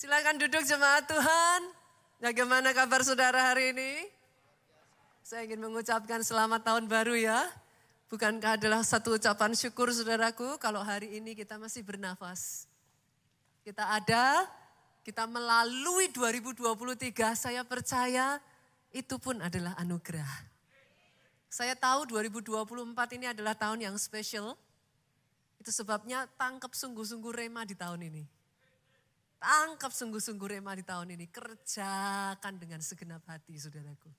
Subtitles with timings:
[0.00, 1.60] Silakan duduk jemaat Tuhan.
[2.24, 4.08] Bagaimana kabar saudara hari ini?
[5.20, 7.44] Saya ingin mengucapkan selamat tahun baru ya.
[8.08, 12.64] Bukankah adalah satu ucapan syukur saudaraku kalau hari ini kita masih bernafas.
[13.60, 14.48] Kita ada,
[15.04, 18.40] kita melalui 2023, saya percaya
[18.96, 20.32] itu pun adalah anugerah.
[21.52, 24.56] Saya tahu 2024 ini adalah tahun yang spesial.
[25.60, 28.39] Itu sebabnya tangkap sungguh-sungguh rema di tahun ini.
[29.40, 31.24] Tangkap sungguh-sungguh rema di tahun ini.
[31.32, 34.12] Kerjakan dengan segenap hati saudaraku.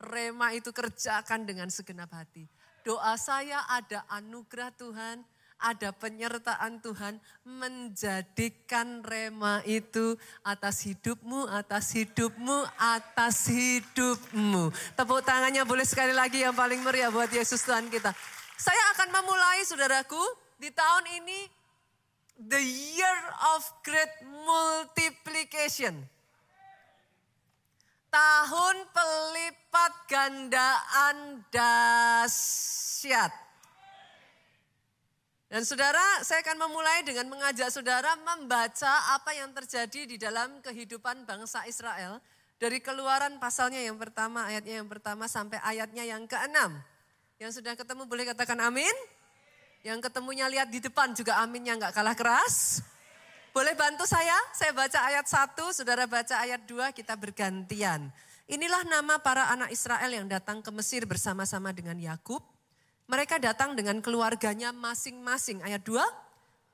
[0.00, 2.48] Rema itu kerjakan dengan segenap hati.
[2.82, 5.22] Doa saya ada anugerah Tuhan,
[5.62, 14.74] ada penyertaan Tuhan menjadikan rema itu atas hidupmu, atas hidupmu, atas hidupmu.
[14.98, 18.10] Tepuk tangannya boleh sekali lagi yang paling meriah buat Yesus Tuhan kita.
[18.58, 20.22] Saya akan memulai saudaraku
[20.58, 21.61] di tahun ini
[22.38, 23.18] the year
[23.54, 26.06] of great multiplication.
[28.12, 31.16] Tahun pelipat gandaan
[31.48, 33.32] dahsyat.
[35.52, 41.28] Dan saudara, saya akan memulai dengan mengajak saudara membaca apa yang terjadi di dalam kehidupan
[41.28, 42.20] bangsa Israel.
[42.56, 46.80] Dari keluaran pasalnya yang pertama, ayatnya yang pertama sampai ayatnya yang keenam.
[47.36, 48.92] Yang sudah ketemu boleh katakan amin.
[49.82, 52.78] Yang ketemunya lihat di depan juga aminnya nggak kalah keras.
[53.50, 54.38] Boleh bantu saya?
[54.54, 58.08] Saya baca ayat 1, saudara baca ayat 2, kita bergantian.
[58.46, 62.40] Inilah nama para anak Israel yang datang ke Mesir bersama-sama dengan Yakub.
[63.10, 65.60] Mereka datang dengan keluarganya masing-masing.
[65.66, 65.98] Ayat 2,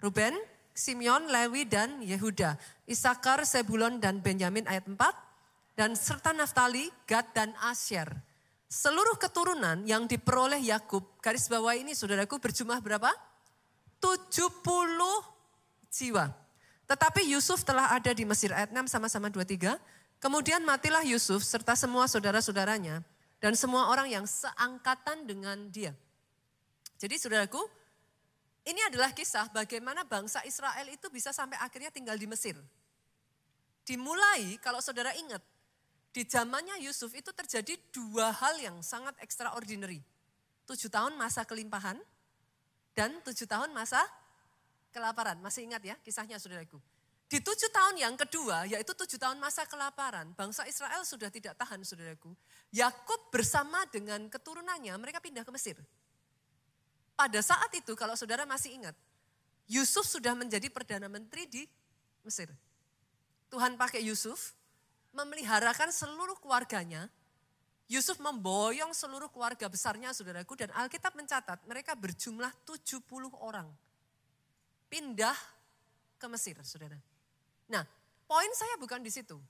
[0.05, 0.37] Ruben,
[0.77, 2.61] Simeon, Lewi, dan Yehuda.
[2.85, 5.01] Isakar, Sebulon, dan Benyamin ayat 4.
[5.81, 8.28] Dan serta Naftali, Gad, dan Asyar.
[8.69, 13.09] Seluruh keturunan yang diperoleh Yakub, garis bawah ini saudaraku berjumlah berapa?
[13.97, 14.53] 70
[15.89, 16.29] jiwa.
[16.85, 19.77] Tetapi Yusuf telah ada di Mesir ayat 6 sama-sama 23.
[20.21, 23.01] Kemudian matilah Yusuf serta semua saudara-saudaranya
[23.41, 25.97] dan semua orang yang seangkatan dengan dia.
[27.01, 27.65] Jadi saudaraku,
[28.69, 32.59] ini adalah kisah bagaimana bangsa Israel itu bisa sampai akhirnya tinggal di Mesir.
[33.89, 35.41] Dimulai kalau saudara ingat
[36.19, 40.03] di zamannya Yusuf itu terjadi dua hal yang sangat extraordinary.
[40.67, 41.95] Tujuh tahun masa kelimpahan
[42.91, 44.03] dan tujuh tahun masa
[44.91, 45.39] kelaparan.
[45.39, 46.83] Masih ingat ya kisahnya saudaraku.
[47.31, 51.87] Di tujuh tahun yang kedua, yaitu tujuh tahun masa kelaparan, bangsa Israel sudah tidak tahan
[51.87, 52.35] saudaraku.
[52.75, 55.79] Yakub bersama dengan keturunannya, mereka pindah ke Mesir.
[57.15, 58.97] Pada saat itu kalau saudara masih ingat,
[59.71, 61.63] Yusuf sudah menjadi Perdana Menteri di
[62.27, 62.51] Mesir.
[63.55, 64.58] Tuhan pakai Yusuf,
[65.19, 67.11] memeliharakan seluruh keluarganya.
[67.89, 73.01] Yusuf memboyong seluruh keluarga besarnya saudaraku dan Alkitab mencatat mereka berjumlah 70
[73.41, 73.67] orang.
[74.93, 75.35] Pindah
[76.21, 77.01] ke Mesir saudara.
[77.73, 77.83] Nah
[78.29, 79.41] poin saya bukan di situ.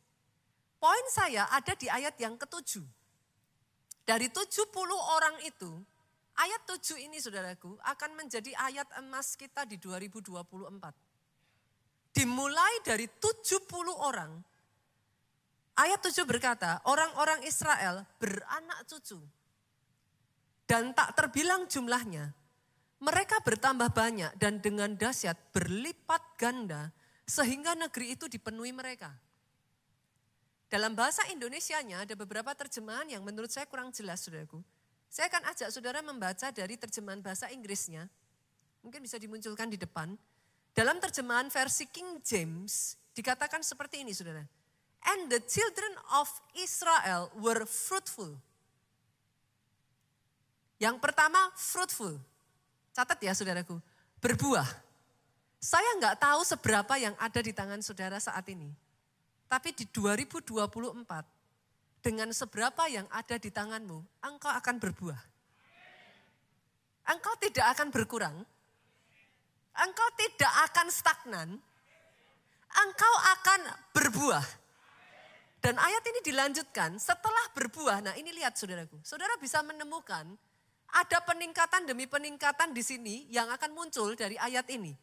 [0.79, 2.87] Poin saya ada di ayat yang ketujuh.
[4.06, 5.69] Dari 70 orang itu,
[6.39, 12.15] ayat 7 ini saudaraku akan menjadi ayat emas kita di 2024.
[12.15, 14.33] Dimulai dari 70 orang,
[15.78, 19.22] Ayat 7 berkata, orang-orang Israel beranak cucu.
[20.66, 22.34] Dan tak terbilang jumlahnya.
[22.99, 26.91] Mereka bertambah banyak dan dengan dahsyat berlipat ganda
[27.31, 29.15] sehingga negeri itu dipenuhi mereka.
[30.67, 34.59] Dalam bahasa Indonesianya ada beberapa terjemahan yang menurut saya kurang jelas saudaraku.
[35.06, 38.11] Saya akan ajak saudara membaca dari terjemahan bahasa Inggrisnya.
[38.83, 40.19] Mungkin bisa dimunculkan di depan.
[40.75, 44.57] Dalam terjemahan versi King James dikatakan seperti ini saudara.
[45.06, 46.26] And the children of
[46.59, 48.34] Israel were fruitful.
[50.78, 52.19] Yang pertama fruitful.
[52.94, 53.78] Catat ya saudaraku.
[54.19, 54.66] Berbuah.
[55.58, 58.70] Saya nggak tahu seberapa yang ada di tangan saudara saat ini.
[59.50, 65.19] Tapi di 2024, dengan seberapa yang ada di tanganmu, engkau akan berbuah.
[67.08, 68.37] Engkau tidak akan berkurang.
[69.78, 71.48] Engkau tidak akan stagnan.
[72.69, 73.60] Engkau akan
[73.97, 74.44] berbuah.
[75.58, 77.99] Dan ayat ini dilanjutkan setelah berbuah.
[78.02, 79.02] Nah ini lihat saudaraku.
[79.02, 80.38] Saudara bisa menemukan
[80.94, 84.94] ada peningkatan demi peningkatan di sini yang akan muncul dari ayat ini.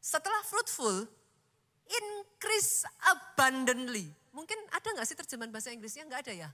[0.00, 1.04] Setelah fruitful,
[1.84, 4.08] increase abundantly.
[4.32, 6.08] Mungkin ada nggak sih terjemahan bahasa Inggrisnya?
[6.08, 6.50] Nggak ada ya?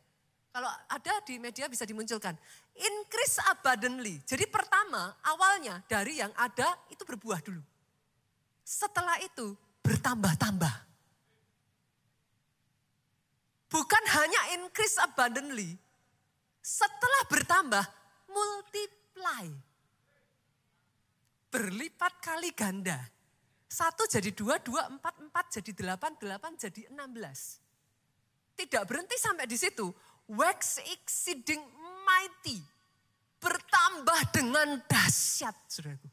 [0.56, 2.32] Kalau ada di media bisa dimunculkan.
[2.74, 4.18] Increase abundantly.
[4.24, 7.60] Jadi pertama awalnya dari yang ada itu berbuah dulu.
[8.64, 9.52] Setelah itu
[9.84, 10.74] bertambah-tambah.
[13.66, 15.74] Bukan hanya increase abundantly.
[16.62, 17.84] Setelah bertambah,
[18.30, 19.46] multiply.
[21.50, 22.98] Berlipat kali ganda.
[23.66, 27.58] Satu jadi dua, dua, empat, empat jadi delapan, delapan jadi enam belas.
[28.54, 29.90] Tidak berhenti sampai di situ.
[30.30, 31.60] Wax exceeding
[32.06, 32.58] mighty.
[33.36, 36.08] Bertambah dengan dahsyat, saudaraku.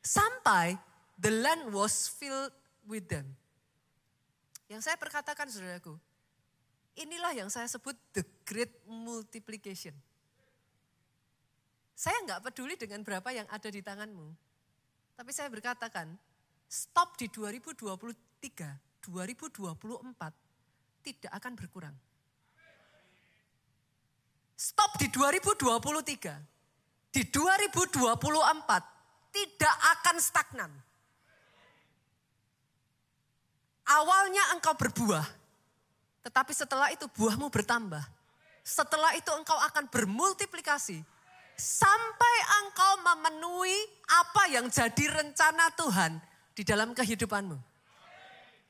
[0.00, 0.78] Sampai
[1.20, 2.54] the land was filled
[2.88, 3.28] with them.
[4.72, 5.94] Yang saya perkatakan, saudaraku,
[6.98, 9.94] inilah yang saya sebut the great multiplication.
[11.94, 14.34] Saya nggak peduli dengan berapa yang ada di tanganmu.
[15.14, 16.10] Tapi saya berkatakan,
[16.66, 21.94] stop di 2023, 2024 tidak akan berkurang.
[24.58, 30.72] Stop di 2023, di 2024 tidak akan stagnan.
[33.84, 35.43] Awalnya engkau berbuah,
[36.24, 38.00] tetapi setelah itu buahmu bertambah.
[38.64, 41.04] Setelah itu engkau akan bermultiplikasi
[41.54, 43.76] sampai engkau memenuhi
[44.08, 46.16] apa yang jadi rencana Tuhan
[46.56, 47.60] di dalam kehidupanmu.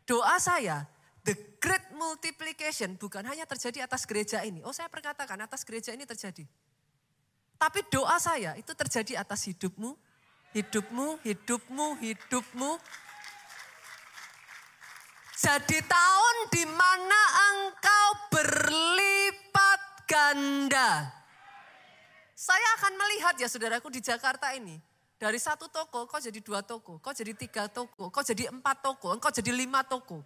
[0.05, 0.85] Doa saya,
[1.23, 4.61] the great multiplication bukan hanya terjadi atas gereja ini.
[4.67, 6.45] Oh saya perkatakan atas gereja ini terjadi.
[7.55, 9.97] Tapi doa saya itu terjadi atas hidupmu,
[10.53, 12.71] hidupmu, hidupmu, hidupmu.
[15.44, 17.20] Jadi tahun di mana
[17.52, 21.12] engkau berlipat ganda.
[22.32, 24.81] Saya akan melihat ya saudaraku di Jakarta ini
[25.20, 29.20] dari satu toko, kau jadi dua toko, kau jadi tiga toko, kau jadi empat toko,
[29.20, 30.25] kau jadi lima toko.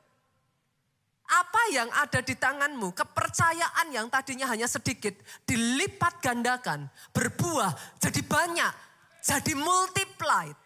[1.26, 8.73] Apa yang ada di tanganmu, kepercayaan yang tadinya hanya sedikit, dilipat gandakan, berbuah, jadi banyak,
[9.19, 10.62] jadi multiplied.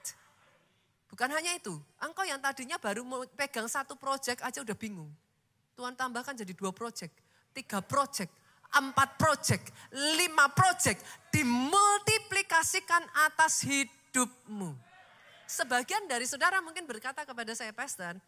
[1.22, 1.70] Bukan hanya itu,
[2.02, 3.06] engkau yang tadinya baru
[3.38, 5.06] pegang satu proyek aja udah bingung.
[5.78, 7.14] Tuhan tambahkan jadi dua proyek,
[7.54, 8.26] tiga proyek,
[8.74, 9.62] empat proyek,
[10.18, 10.98] lima proyek,
[11.30, 14.76] dimultiplikasikan atas hidup hidupmu.
[15.48, 18.20] Sebagian dari saudara mungkin berkata kepada saya, Pastor,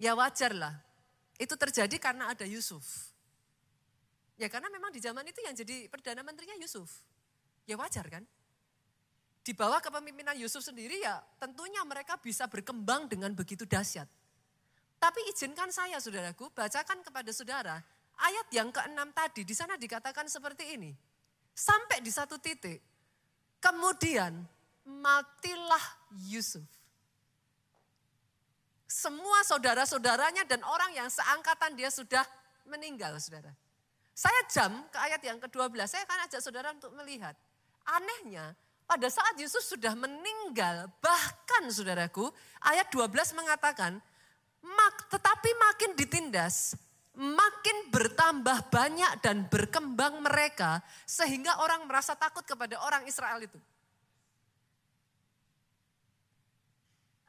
[0.00, 0.72] ya wajarlah.
[1.36, 3.12] Itu terjadi karena ada Yusuf.
[4.40, 6.88] Ya karena memang di zaman itu yang jadi Perdana Menterinya Yusuf.
[7.68, 8.24] Ya wajar kan?
[9.48, 14.04] Di bawah kepemimpinan Yusuf sendiri ya tentunya mereka bisa berkembang dengan begitu dahsyat.
[15.00, 17.80] Tapi izinkan saya saudaraku bacakan kepada saudara
[18.20, 20.92] ayat yang keenam tadi di sana dikatakan seperti ini.
[21.56, 22.76] Sampai di satu titik,
[23.56, 24.36] kemudian
[24.84, 25.84] matilah
[26.28, 26.68] Yusuf.
[28.84, 32.28] Semua saudara-saudaranya dan orang yang seangkatan dia sudah
[32.68, 33.56] meninggal, saudara.
[34.12, 37.32] Saya jam ke ayat yang ke-12, saya akan ajak saudara untuk melihat.
[37.88, 38.52] Anehnya,
[38.88, 42.32] pada saat Yusuf sudah meninggal, bahkan saudaraku,
[42.64, 44.00] ayat 12 mengatakan,
[44.64, 46.72] Mak, tetapi makin ditindas,
[47.12, 53.60] makin bertambah banyak dan berkembang mereka, sehingga orang merasa takut kepada orang Israel itu.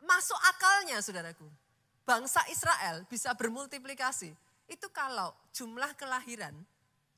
[0.07, 1.45] Masuk akalnya saudaraku.
[2.07, 4.31] Bangsa Israel bisa bermultiplikasi.
[4.65, 6.55] Itu kalau jumlah kelahiran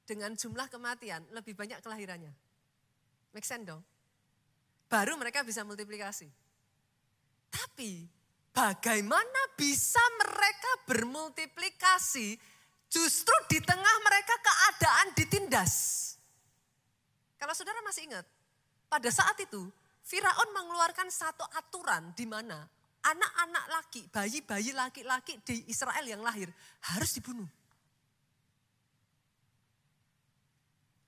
[0.04, 2.34] dengan jumlah kematian lebih banyak kelahirannya.
[3.32, 3.80] Make sense dong?
[4.92, 6.28] Baru mereka bisa multiplikasi.
[7.48, 8.04] Tapi
[8.52, 12.36] bagaimana bisa mereka bermultiplikasi
[12.92, 15.74] justru di tengah mereka keadaan ditindas.
[17.40, 18.28] Kalau saudara masih ingat,
[18.92, 19.72] pada saat itu
[20.04, 22.68] Firaun mengeluarkan satu aturan di mana
[23.02, 26.52] anak-anak laki, bayi-bayi laki-laki di Israel yang lahir
[26.92, 27.48] harus dibunuh.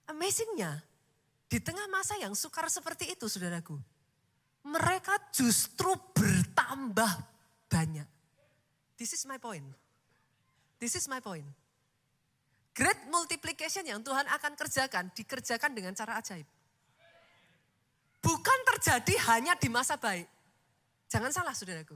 [0.08, 0.84] Amazingnya,
[1.54, 3.78] di tengah masa yang sukar seperti itu saudaraku,
[4.66, 7.14] mereka justru bertambah
[7.70, 8.10] banyak.
[8.98, 9.62] This is my point.
[10.82, 11.46] This is my point.
[12.74, 16.50] Great multiplication yang Tuhan akan kerjakan, dikerjakan dengan cara ajaib.
[18.18, 20.26] Bukan terjadi hanya di masa baik.
[21.06, 21.94] Jangan salah saudaraku.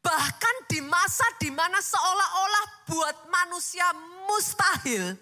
[0.00, 3.84] Bahkan di masa di mana seolah-olah buat manusia
[4.32, 5.12] mustahil.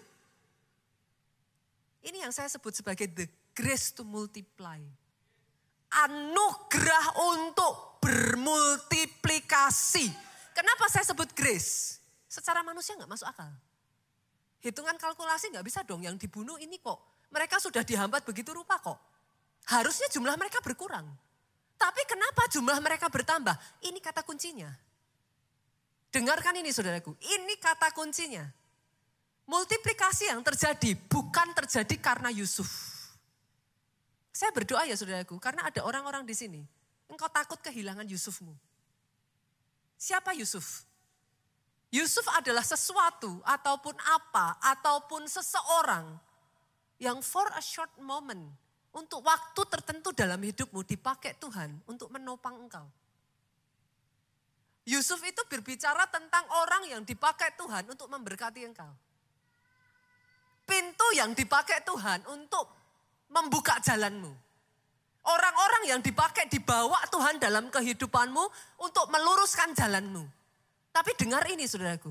[2.03, 4.83] Ini yang saya sebut sebagai the grace to multiply.
[5.93, 10.09] Anugerah untuk bermultiplikasi.
[10.51, 12.03] Kenapa saya sebut grace?
[12.27, 13.53] Secara manusia nggak masuk akal.
[14.59, 16.99] Hitungan kalkulasi nggak bisa dong yang dibunuh ini kok.
[17.31, 18.99] Mereka sudah dihambat begitu rupa kok.
[19.71, 21.07] Harusnya jumlah mereka berkurang.
[21.79, 23.55] Tapi kenapa jumlah mereka bertambah?
[23.83, 24.71] Ini kata kuncinya.
[26.13, 28.45] Dengarkan ini saudaraku, ini kata kuncinya.
[29.43, 32.69] Multiplikasi yang terjadi bukan terjadi karena Yusuf.
[34.33, 36.61] Saya berdoa ya saudaraku, karena ada orang-orang di sini.
[37.11, 38.55] Engkau takut kehilangan Yusufmu.
[39.99, 40.87] Siapa Yusuf?
[41.93, 46.17] Yusuf adalah sesuatu ataupun apa ataupun seseorang
[46.97, 48.49] yang for a short moment
[48.89, 52.89] untuk waktu tertentu dalam hidupmu dipakai Tuhan untuk menopang engkau.
[54.89, 58.89] Yusuf itu berbicara tentang orang yang dipakai Tuhan untuk memberkati engkau.
[60.73, 62.65] Pintu yang dipakai Tuhan untuk
[63.29, 64.33] membuka jalanmu.
[65.21, 68.41] Orang-orang yang dipakai dibawa Tuhan dalam kehidupanmu
[68.81, 70.25] untuk meluruskan jalanmu.
[70.89, 72.09] Tapi dengar ini saudaraku.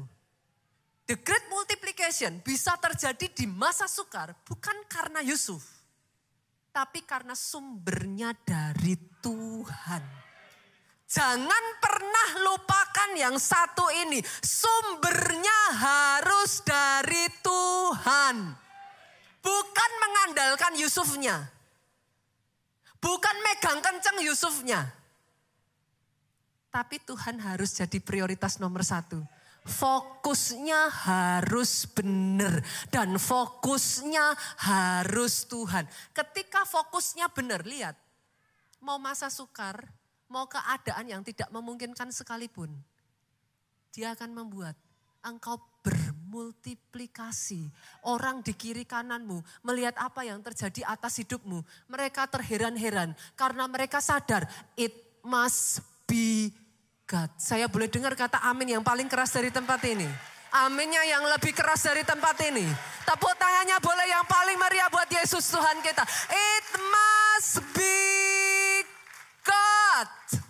[1.10, 5.66] The great multiplication bisa terjadi di masa sukar bukan karena Yusuf.
[6.70, 10.21] Tapi karena sumbernya dari Tuhan.
[11.12, 14.24] Jangan pernah lupakan yang satu ini.
[14.40, 18.36] Sumbernya harus dari Tuhan.
[19.44, 21.52] Bukan mengandalkan Yusufnya.
[22.96, 24.88] Bukan megang kenceng Yusufnya.
[26.72, 29.20] Tapi Tuhan harus jadi prioritas nomor satu.
[29.68, 34.32] Fokusnya harus benar dan fokusnya
[34.64, 35.84] harus Tuhan.
[36.16, 37.94] Ketika fokusnya benar, lihat.
[38.82, 39.86] Mau masa sukar,
[40.32, 42.72] mau keadaan yang tidak memungkinkan sekalipun,
[43.92, 44.72] dia akan membuat
[45.20, 47.68] engkau bermultiplikasi.
[48.08, 51.60] Orang di kiri kananmu melihat apa yang terjadi atas hidupmu.
[51.92, 56.48] Mereka terheran-heran karena mereka sadar it must be
[57.04, 57.28] God.
[57.36, 60.08] Saya boleh dengar kata amin yang paling keras dari tempat ini.
[60.52, 62.68] Aminnya yang lebih keras dari tempat ini.
[63.08, 66.04] Tepuk tangannya boleh yang paling meriah buat Yesus Tuhan kita.
[66.28, 68.11] It must be
[70.02, 70.42] God.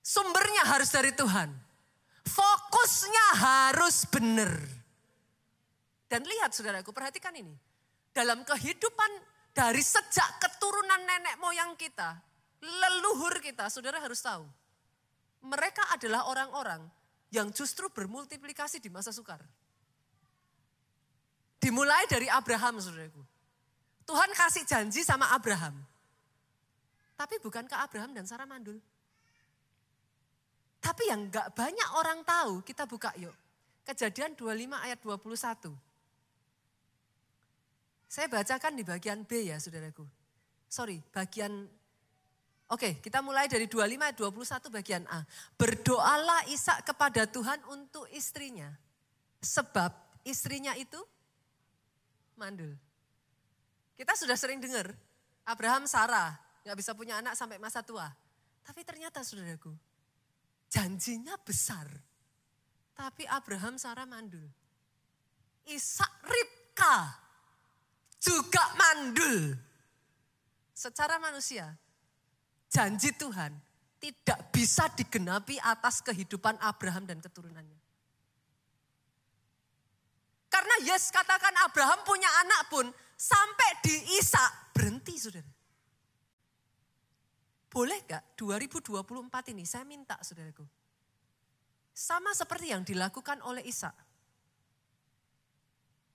[0.00, 1.52] Sumbernya harus dari Tuhan.
[2.24, 4.52] Fokusnya harus benar.
[6.08, 7.52] Dan lihat saudaraku, perhatikan ini.
[8.16, 9.10] Dalam kehidupan
[9.52, 12.16] dari sejak keturunan nenek moyang kita,
[12.64, 14.48] leluhur kita, saudara harus tahu.
[15.44, 16.80] Mereka adalah orang-orang
[17.28, 19.44] yang justru bermultiplikasi di masa sukar.
[21.60, 23.20] Dimulai dari Abraham, saudaraku.
[24.08, 25.76] Tuhan kasih janji sama Abraham.
[27.18, 28.78] Tapi bukankah Abraham dan Sarah mandul?
[30.78, 33.34] Tapi yang gak banyak orang tahu, kita buka yuk.
[33.82, 35.74] Kejadian 25 ayat 21.
[38.06, 40.06] Saya bacakan di bagian B ya saudaraku.
[40.70, 41.66] Sorry, bagian
[42.68, 45.24] Oke, kita mulai dari 25 ayat 21 bagian A.
[45.56, 48.68] Berdoalah Ishak kepada Tuhan untuk istrinya.
[49.40, 49.88] Sebab
[50.20, 51.00] istrinya itu
[52.36, 52.76] mandul.
[53.96, 54.92] Kita sudah sering dengar
[55.48, 56.36] Abraham Sarah
[56.68, 58.04] nggak bisa punya anak sampai masa tua.
[58.60, 59.72] Tapi ternyata saudaraku,
[60.68, 61.88] Janjinya besar.
[62.92, 64.44] Tapi Abraham Sarah mandul.
[65.64, 66.96] Ishak Ribka
[68.20, 69.56] juga mandul.
[70.76, 71.74] Secara manusia,
[72.68, 73.50] janji Tuhan
[73.98, 77.80] tidak bisa digenapi atas kehidupan Abraham dan keturunannya.
[80.48, 85.47] Karena Yes katakan Abraham punya anak pun sampai di Ishak berhenti saudara.
[87.78, 90.66] Boleh gak 2024 ini saya minta saudaraku.
[91.94, 93.94] Sama seperti yang dilakukan oleh Isa.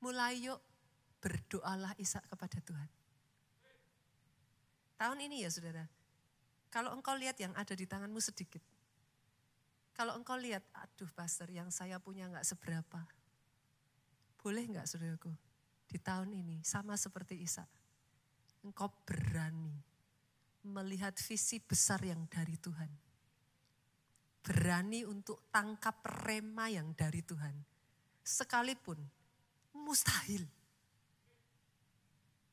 [0.04, 0.60] Mulai yuk
[1.24, 2.90] berdoalah Isa kepada Tuhan.
[5.00, 5.88] Tahun ini ya saudara.
[6.68, 8.60] Kalau engkau lihat yang ada di tanganmu sedikit.
[9.96, 13.08] Kalau engkau lihat, aduh pastor yang saya punya nggak seberapa.
[14.44, 15.32] Boleh nggak saudaraku?
[15.88, 17.64] Di tahun ini sama seperti Isa.
[18.68, 19.93] Engkau berani
[20.64, 22.92] melihat visi besar yang dari Tuhan.
[24.44, 27.56] Berani untuk tangkap rema yang dari Tuhan.
[28.24, 29.00] Sekalipun
[29.76, 30.44] mustahil.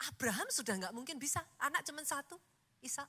[0.00, 2.38] Abraham sudah nggak mungkin bisa, anak cuma satu,
[2.80, 3.04] Isa.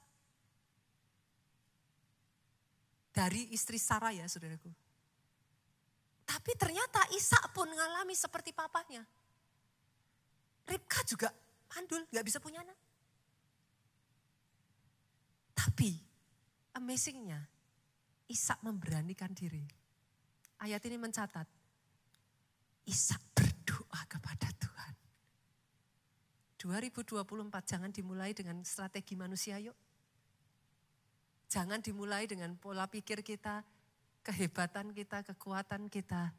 [3.11, 4.71] Dari istri Sarah ya saudaraku.
[6.27, 9.03] Tapi ternyata Isa pun mengalami seperti papanya.
[10.67, 11.27] Ribka juga
[11.75, 12.90] mandul, nggak bisa punya anak.
[15.61, 15.93] Tapi
[16.73, 17.37] amazingnya
[18.25, 19.61] Ishak memberanikan diri.
[20.63, 21.45] Ayat ini mencatat,
[22.87, 24.93] Ishak berdoa kepada Tuhan.
[26.65, 27.21] 2024
[27.67, 29.77] jangan dimulai dengan strategi manusia yuk.
[31.51, 33.61] Jangan dimulai dengan pola pikir kita,
[34.25, 36.33] kehebatan kita, kekuatan kita.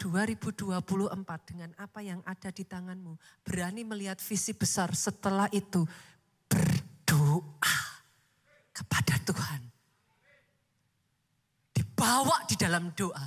[0.00, 3.18] 2024 dengan apa yang ada di tanganmu.
[3.44, 5.82] Berani melihat visi besar setelah itu
[6.46, 7.83] berdoa
[8.74, 9.62] kepada Tuhan.
[11.70, 13.26] Dibawa di dalam doa.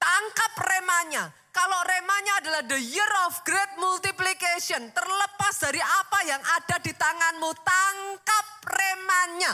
[0.00, 1.28] Tangkap remanya.
[1.52, 4.88] Kalau remanya adalah the year of great multiplication.
[4.90, 7.50] Terlepas dari apa yang ada di tanganmu.
[7.60, 9.52] Tangkap remanya.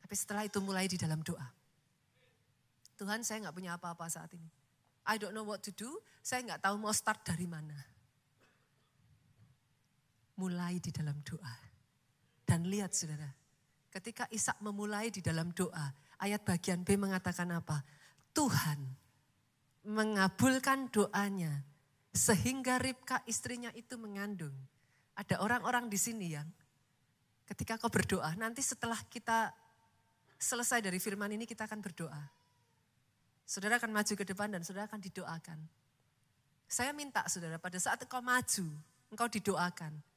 [0.00, 1.44] Tapi setelah itu mulai di dalam doa.
[2.94, 4.46] Tuhan saya nggak punya apa-apa saat ini.
[5.04, 5.98] I don't know what to do.
[6.22, 7.76] Saya nggak tahu mau start dari mana.
[10.40, 11.73] Mulai di dalam doa.
[12.54, 13.26] Dan lihat saudara,
[13.90, 15.90] ketika Ishak memulai di dalam doa,
[16.22, 17.82] ayat bagian B mengatakan apa?
[18.30, 18.78] Tuhan
[19.82, 21.66] mengabulkan doanya
[22.14, 24.54] sehingga Ribka istrinya itu mengandung.
[25.18, 26.46] Ada orang-orang di sini yang
[27.42, 29.50] ketika kau berdoa, nanti setelah kita
[30.38, 32.22] selesai dari firman ini kita akan berdoa.
[33.42, 35.58] Saudara akan maju ke depan dan saudara akan didoakan.
[36.70, 38.66] Saya minta saudara pada saat engkau maju,
[39.10, 40.13] engkau didoakan.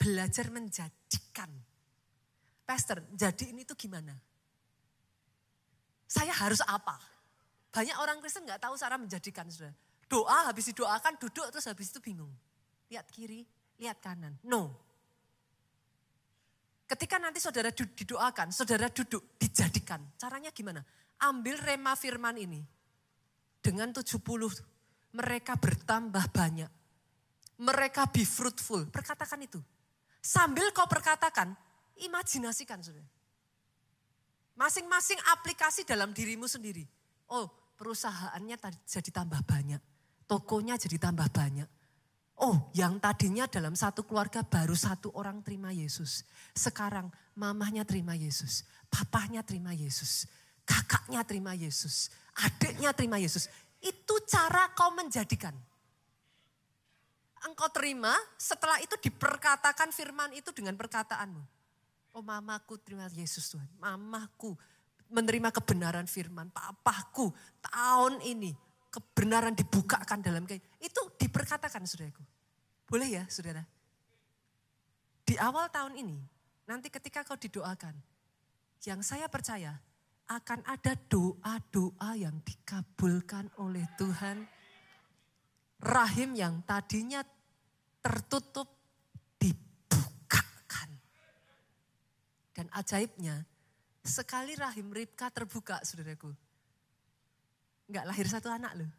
[0.00, 1.52] Belajar menjadikan.
[2.64, 4.16] Pastor, jadi ini tuh gimana?
[6.08, 6.96] Saya harus apa?
[7.68, 9.76] Banyak orang Kristen nggak tahu cara menjadikan saudara.
[10.10, 12.32] Doa habis didoakan duduk terus habis itu bingung.
[12.90, 13.46] Lihat kiri,
[13.78, 14.34] lihat kanan.
[14.42, 14.74] No.
[16.88, 20.02] Ketika nanti saudara didoakan, saudara duduk, dijadikan.
[20.18, 20.82] Caranya gimana?
[21.22, 22.58] Ambil rema firman ini.
[23.62, 24.18] Dengan 70
[25.14, 26.70] mereka bertambah banyak.
[27.62, 28.90] Mereka be fruitful.
[28.90, 29.62] Perkatakan itu.
[30.20, 31.56] Sambil kau perkatakan,
[31.96, 33.04] imajinasikan sudah.
[34.56, 36.84] Masing-masing aplikasi dalam dirimu sendiri.
[37.32, 37.48] Oh,
[37.80, 39.80] perusahaannya jadi tambah banyak.
[40.28, 41.68] Tokonya jadi tambah banyak.
[42.40, 46.24] Oh, yang tadinya dalam satu keluarga baru satu orang terima Yesus.
[46.56, 48.64] Sekarang mamahnya terima Yesus.
[48.88, 50.24] Papahnya terima Yesus.
[50.64, 52.08] Kakaknya terima Yesus.
[52.40, 53.48] Adiknya terima Yesus.
[53.80, 55.52] Itu cara kau menjadikan.
[57.40, 61.40] Engkau terima, setelah itu diperkatakan firman itu dengan perkataanmu.
[62.12, 63.68] Oh mamaku terima Yesus Tuhan.
[63.80, 64.52] Mamaku
[65.08, 66.52] menerima kebenaran firman.
[66.52, 67.32] Papaku
[67.64, 68.52] tahun ini
[68.90, 70.60] kebenaran dibukakan dalam kain.
[70.82, 72.22] Itu diperkatakan saudaraku.
[72.90, 73.62] Boleh ya saudara?
[75.22, 76.18] Di awal tahun ini,
[76.66, 77.94] nanti ketika kau didoakan,
[78.82, 79.78] yang saya percaya
[80.26, 84.42] akan ada doa-doa yang dikabulkan oleh Tuhan.
[85.80, 87.24] Rahim yang tadinya
[88.04, 88.68] tertutup
[89.40, 90.90] dibukakan.
[92.52, 93.48] Dan ajaibnya,
[94.04, 96.32] sekali rahim Ribka terbuka, saudaraku.
[97.88, 98.90] Enggak lahir satu anak loh.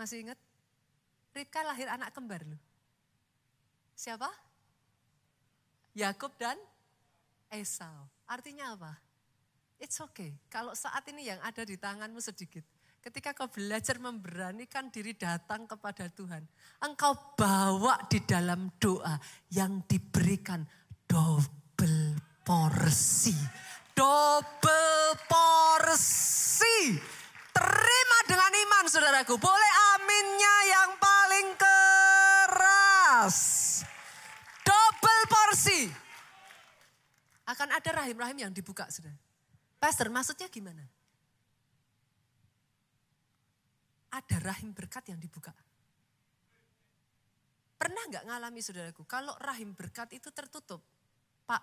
[0.00, 0.40] Masih ingat?
[1.36, 2.60] Ribka lahir anak kembar loh.
[3.92, 4.28] Siapa?
[5.96, 6.56] Yakub dan
[7.48, 8.08] Esau.
[8.28, 8.92] Artinya apa?
[9.80, 10.36] It's okay.
[10.48, 12.64] Kalau saat ini yang ada di tanganmu sedikit.
[13.06, 16.42] Ketika kau belajar memberanikan diri datang kepada Tuhan.
[16.82, 19.14] Engkau bawa di dalam doa
[19.54, 20.66] yang diberikan
[21.06, 23.30] double porsi.
[23.94, 26.98] Double porsi.
[27.54, 29.38] Terima dengan iman saudaraku.
[29.38, 33.38] Boleh aminnya yang paling keras.
[34.66, 35.86] Double porsi.
[37.46, 39.14] Akan ada rahim-rahim yang dibuka saudara.
[39.78, 40.82] Pastor, maksudnya gimana?
[44.16, 45.52] Ada rahim berkat yang dibuka.
[47.76, 50.80] Pernah nggak ngalami saudaraku, kalau rahim berkat itu tertutup,
[51.44, 51.60] Pak,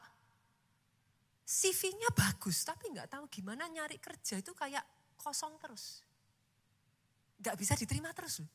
[1.42, 4.86] CV-nya bagus, tapi nggak tahu gimana nyari kerja itu kayak
[5.18, 6.06] kosong terus.
[7.42, 8.46] Nggak bisa diterima terus.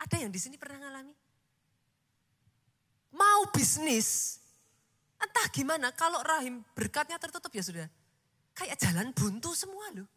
[0.00, 1.12] Ada yang di sini pernah ngalami?
[3.12, 4.40] Mau bisnis,
[5.20, 7.86] entah gimana, kalau rahim berkatnya tertutup ya sudah
[8.56, 10.08] kayak jalan buntu semua loh.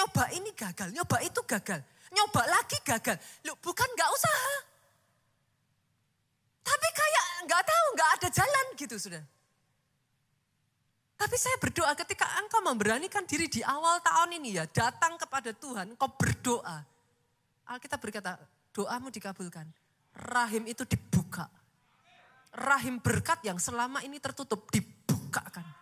[0.00, 1.84] Nyoba ini gagal, nyoba itu gagal.
[2.08, 3.20] Nyoba lagi gagal.
[3.44, 4.52] Loh bukan gak usaha.
[6.64, 9.20] Tapi kayak gak tahu, gak ada jalan gitu sudah.
[11.20, 15.92] Tapi saya berdoa ketika engkau memberanikan diri di awal tahun ini ya, datang kepada Tuhan,
[15.92, 16.80] engkau berdoa.
[17.68, 18.40] Alkitab berkata,
[18.72, 19.68] doamu dikabulkan.
[20.16, 21.44] Rahim itu dibuka.
[22.56, 25.79] Rahim berkat yang selama ini tertutup dibukakan.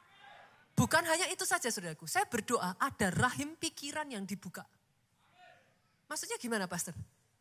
[0.78, 4.62] Bukan hanya itu saja saudaraku, saya berdoa ada rahim pikiran yang dibuka.
[6.06, 6.94] Maksudnya gimana pastor?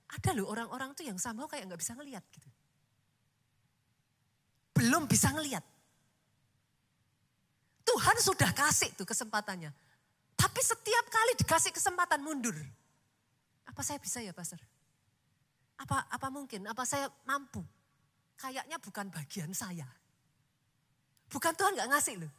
[0.09, 2.49] Ada loh orang-orang tuh yang sama kayak nggak bisa ngelihat gitu.
[4.73, 5.61] Belum bisa ngelihat.
[7.85, 9.69] Tuhan sudah kasih tuh kesempatannya.
[10.33, 12.57] Tapi setiap kali dikasih kesempatan mundur.
[13.69, 14.57] Apa saya bisa ya pastor?
[15.77, 16.65] Apa apa mungkin?
[16.65, 17.61] Apa saya mampu?
[18.33, 19.85] Kayaknya bukan bagian saya.
[21.29, 22.33] Bukan Tuhan nggak ngasih loh.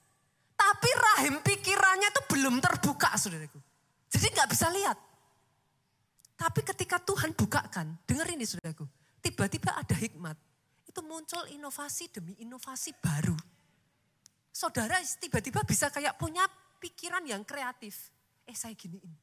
[0.58, 3.62] Tapi rahim pikirannya itu belum terbuka saudaraku.
[4.10, 4.98] Jadi nggak bisa lihat.
[6.38, 8.86] Tapi ketika Tuhan bukakan, dengar ini saudaraku.
[9.22, 10.34] Tiba-tiba ada hikmat.
[10.86, 13.34] Itu muncul inovasi demi inovasi baru.
[14.50, 16.42] Saudara tiba-tiba bisa kayak punya
[16.82, 18.10] pikiran yang kreatif.
[18.42, 19.14] Eh saya giniin.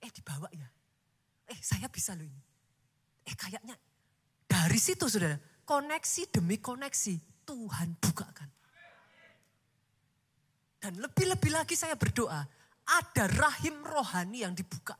[0.00, 0.68] Eh dibawa ya.
[1.44, 2.40] Eh saya bisa loh ini.
[3.28, 3.76] Eh kayaknya
[4.48, 5.36] dari situ saudara.
[5.68, 8.59] Koneksi demi koneksi Tuhan bukakan.
[10.80, 12.40] Dan lebih-lebih lagi saya berdoa,
[12.88, 14.96] ada rahim rohani yang dibuka.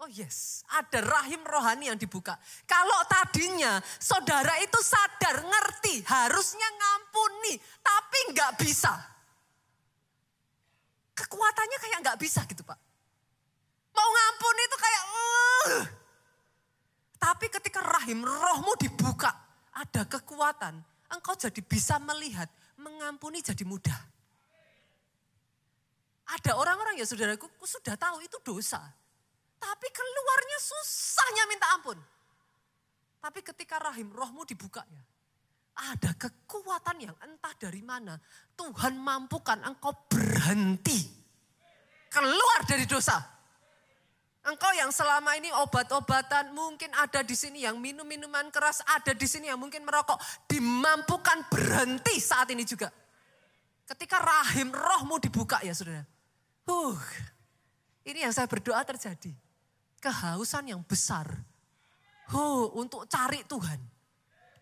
[0.00, 2.36] Oh yes, ada rahim rohani yang dibuka.
[2.64, 8.92] Kalau tadinya saudara itu sadar, ngerti, harusnya ngampuni, tapi nggak bisa.
[11.12, 12.80] Kekuatannya kayak nggak bisa gitu Pak.
[13.92, 15.84] Mau ngampuni itu kayak, uh.
[17.20, 19.28] tapi ketika rahim rohmu dibuka,
[19.76, 20.80] ada kekuatan,
[21.12, 22.48] engkau jadi bisa melihat,
[22.80, 24.00] mengampuni jadi mudah.
[26.30, 28.80] Ada orang-orang ya saudaraku sudah tahu itu dosa.
[29.60, 31.98] Tapi keluarnya susahnya minta ampun.
[33.20, 35.02] Tapi ketika rahim rohmu dibuka ya.
[35.80, 38.16] Ada kekuatan yang entah dari mana.
[38.56, 41.08] Tuhan mampukan engkau berhenti.
[42.10, 43.39] Keluar dari dosa.
[44.40, 49.28] Engkau yang selama ini obat-obatan mungkin ada di sini yang minum minuman keras, ada di
[49.28, 50.16] sini yang mungkin merokok,
[50.48, 52.88] dimampukan berhenti saat ini juga.
[53.84, 56.08] Ketika rahim rohmu dibuka ya saudara.
[56.64, 56.96] Huh,
[58.08, 59.34] ini yang saya berdoa terjadi
[60.00, 61.28] kehausan yang besar.
[62.32, 63.76] Oh, untuk cari Tuhan.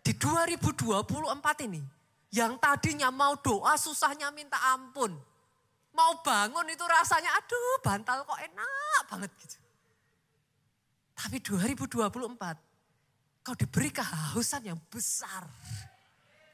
[0.03, 1.79] Di 2024 ini,
[2.35, 5.15] yang tadinya mau doa susahnya minta ampun.
[5.93, 9.68] Mau bangun itu rasanya aduh bantal kok enak banget gitu.
[11.19, 15.43] Tapi 2024 kau diberi kehausan yang besar.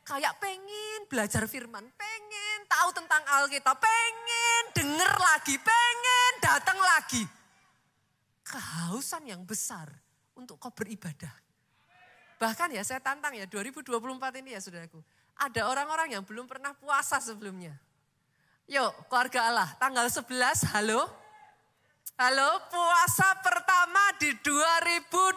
[0.06, 7.26] Kayak pengen belajar firman, pengen tahu tentang Alkitab, pengen denger lagi, pengen datang lagi
[8.46, 9.90] kehausan yang besar
[10.38, 11.34] untuk kau beribadah.
[12.38, 13.90] Bahkan ya saya tantang ya 2024
[14.46, 15.02] ini ya saudaraku.
[15.36, 17.76] Ada orang-orang yang belum pernah puasa sebelumnya.
[18.70, 20.32] Yuk keluarga Allah tanggal 11
[20.72, 21.10] halo.
[22.16, 25.36] Halo puasa pertama di 2024.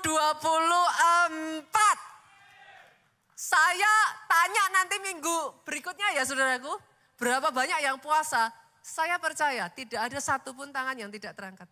[3.35, 3.95] Saya
[4.31, 6.71] tanya nanti minggu berikutnya ya saudaraku.
[7.19, 8.55] Berapa banyak yang puasa?
[8.79, 11.67] Saya percaya tidak ada satupun tangan yang tidak terangkat.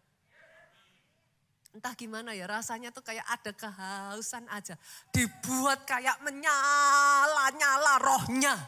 [1.70, 4.74] Entah gimana ya rasanya tuh kayak ada kehausan aja.
[5.14, 8.58] Dibuat kayak menyala-nyala rohnya.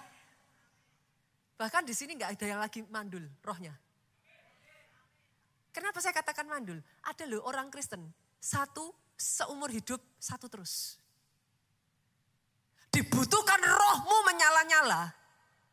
[1.58, 3.87] Bahkan di sini nggak ada yang lagi mandul rohnya.
[5.78, 6.82] Kenapa saya katakan mandul?
[7.06, 8.02] Ada loh orang Kristen,
[8.42, 10.98] satu seumur hidup, satu terus.
[12.90, 15.06] Dibutuhkan rohmu menyala-nyala,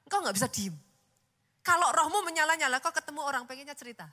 [0.06, 0.78] engkau nggak bisa diem.
[1.66, 4.06] Kalau rohmu menyala-nyala, kau ketemu orang pengennya cerita.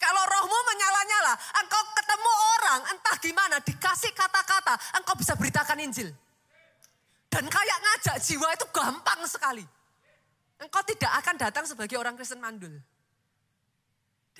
[0.00, 6.16] Kalau rohmu menyala-nyala, engkau ketemu orang entah gimana dikasih kata-kata, engkau bisa beritakan Injil.
[7.28, 9.68] Dan kayak ngajak jiwa itu gampang sekali.
[10.56, 12.80] Engkau tidak akan datang sebagai orang Kristen mandul.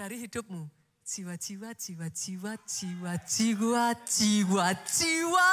[0.00, 0.64] Dari hidupmu,
[1.04, 5.48] jiwa-jiwa, jiwa-jiwa, jiwa-jiwa, jiwa-jiwa,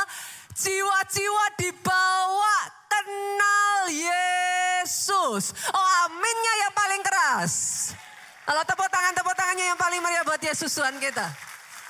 [0.55, 2.55] jiwa-jiwa dibawa
[2.87, 5.51] kenal Yesus.
[5.51, 7.53] Oh aminnya yang paling keras.
[8.47, 11.27] Kalau tepuk tangan, tepuk tangannya yang paling meriah buat Yesus Tuhan kita.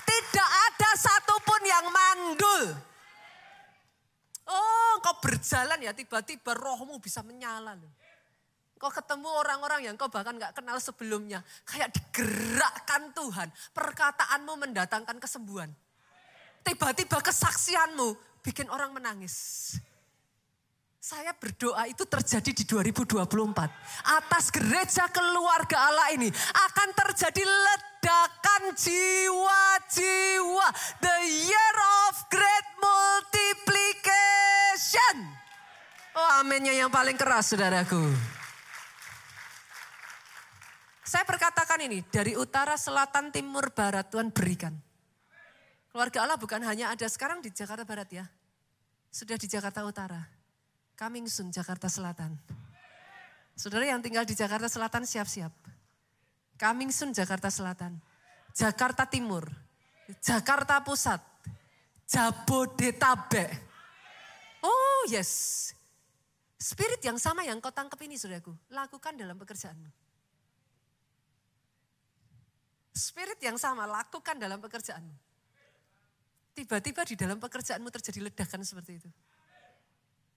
[0.10, 2.74] Tidak ada satupun yang mandul.
[4.50, 7.94] Oh, kau berjalan ya tiba-tiba rohmu bisa menyala loh.
[8.78, 11.42] Kau ketemu orang-orang yang kau bahkan gak kenal sebelumnya.
[11.66, 13.50] Kayak digerakkan Tuhan.
[13.74, 15.74] Perkataanmu mendatangkan kesembuhan.
[16.62, 18.14] Tiba-tiba kesaksianmu
[18.46, 19.74] bikin orang menangis.
[21.08, 23.24] Saya berdoa itu terjadi di 2024.
[24.04, 30.68] Atas gereja keluarga Allah ini akan terjadi ledakan jiwa-jiwa.
[31.00, 31.76] The year
[32.12, 35.32] of great multiplication.
[36.12, 38.37] Oh aminnya yang paling keras saudaraku.
[41.08, 44.76] Saya perkatakan ini dari utara, selatan, timur, barat Tuhan berikan.
[45.88, 48.28] Keluarga Allah bukan hanya ada sekarang di Jakarta Barat ya.
[49.08, 50.20] Sudah di Jakarta Utara
[50.98, 52.34] Coming soon Jakarta Selatan.
[53.54, 55.54] Saudara yang tinggal di Jakarta Selatan siap-siap.
[56.58, 58.02] Coming soon Jakarta Selatan.
[58.58, 59.46] Jakarta Timur.
[60.18, 61.22] Jakarta Pusat.
[62.10, 63.50] Jabodetabek.
[64.66, 65.70] Oh yes.
[66.58, 68.58] Spirit yang sama yang kau tangkap ini saudaraku.
[68.74, 70.07] Lakukan dalam pekerjaanmu.
[72.98, 75.16] Spirit yang sama lakukan dalam pekerjaanmu.
[76.58, 79.10] Tiba-tiba di dalam pekerjaanmu terjadi ledakan seperti itu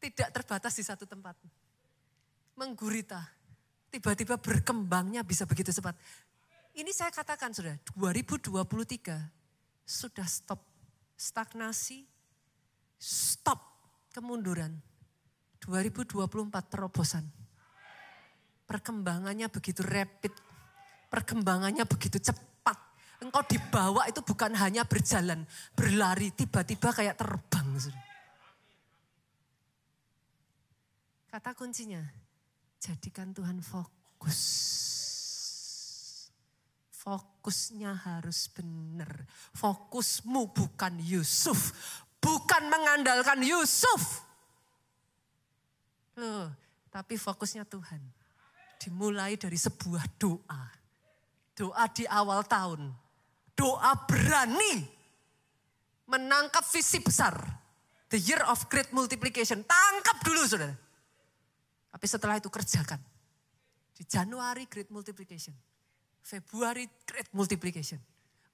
[0.01, 1.37] tidak terbatas di satu tempat.
[2.57, 3.21] Menggurita,
[3.93, 5.95] tiba-tiba berkembangnya bisa begitu cepat.
[6.75, 8.57] Ini saya katakan sudah, 2023
[9.85, 10.61] sudah stop
[11.21, 12.09] stagnasi,
[12.97, 13.61] stop
[14.17, 14.73] kemunduran.
[15.61, 16.25] 2024
[16.73, 17.29] terobosan.
[18.65, 20.33] Perkembangannya begitu rapid,
[21.13, 22.50] perkembangannya begitu cepat.
[23.21, 25.45] Engkau dibawa itu bukan hanya berjalan,
[25.77, 27.69] berlari, tiba-tiba kayak terbang.
[31.31, 32.03] Kata kuncinya,
[32.83, 34.41] jadikan Tuhan fokus.
[36.91, 39.25] Fokusnya harus benar.
[39.55, 41.71] Fokusmu bukan Yusuf.
[42.19, 44.27] Bukan mengandalkan Yusuf.
[46.19, 46.51] Loh,
[46.91, 48.03] tapi fokusnya Tuhan.
[48.83, 50.65] Dimulai dari sebuah doa.
[51.55, 52.91] Doa di awal tahun.
[53.61, 54.89] Doa berani
[56.09, 57.37] menangkap visi besar.
[58.09, 59.63] The year of great multiplication.
[59.69, 60.73] Tangkap dulu saudara.
[61.93, 62.99] Tapi setelah itu kerjakan.
[63.93, 65.53] Di Januari great multiplication.
[66.25, 68.01] Februari great multiplication.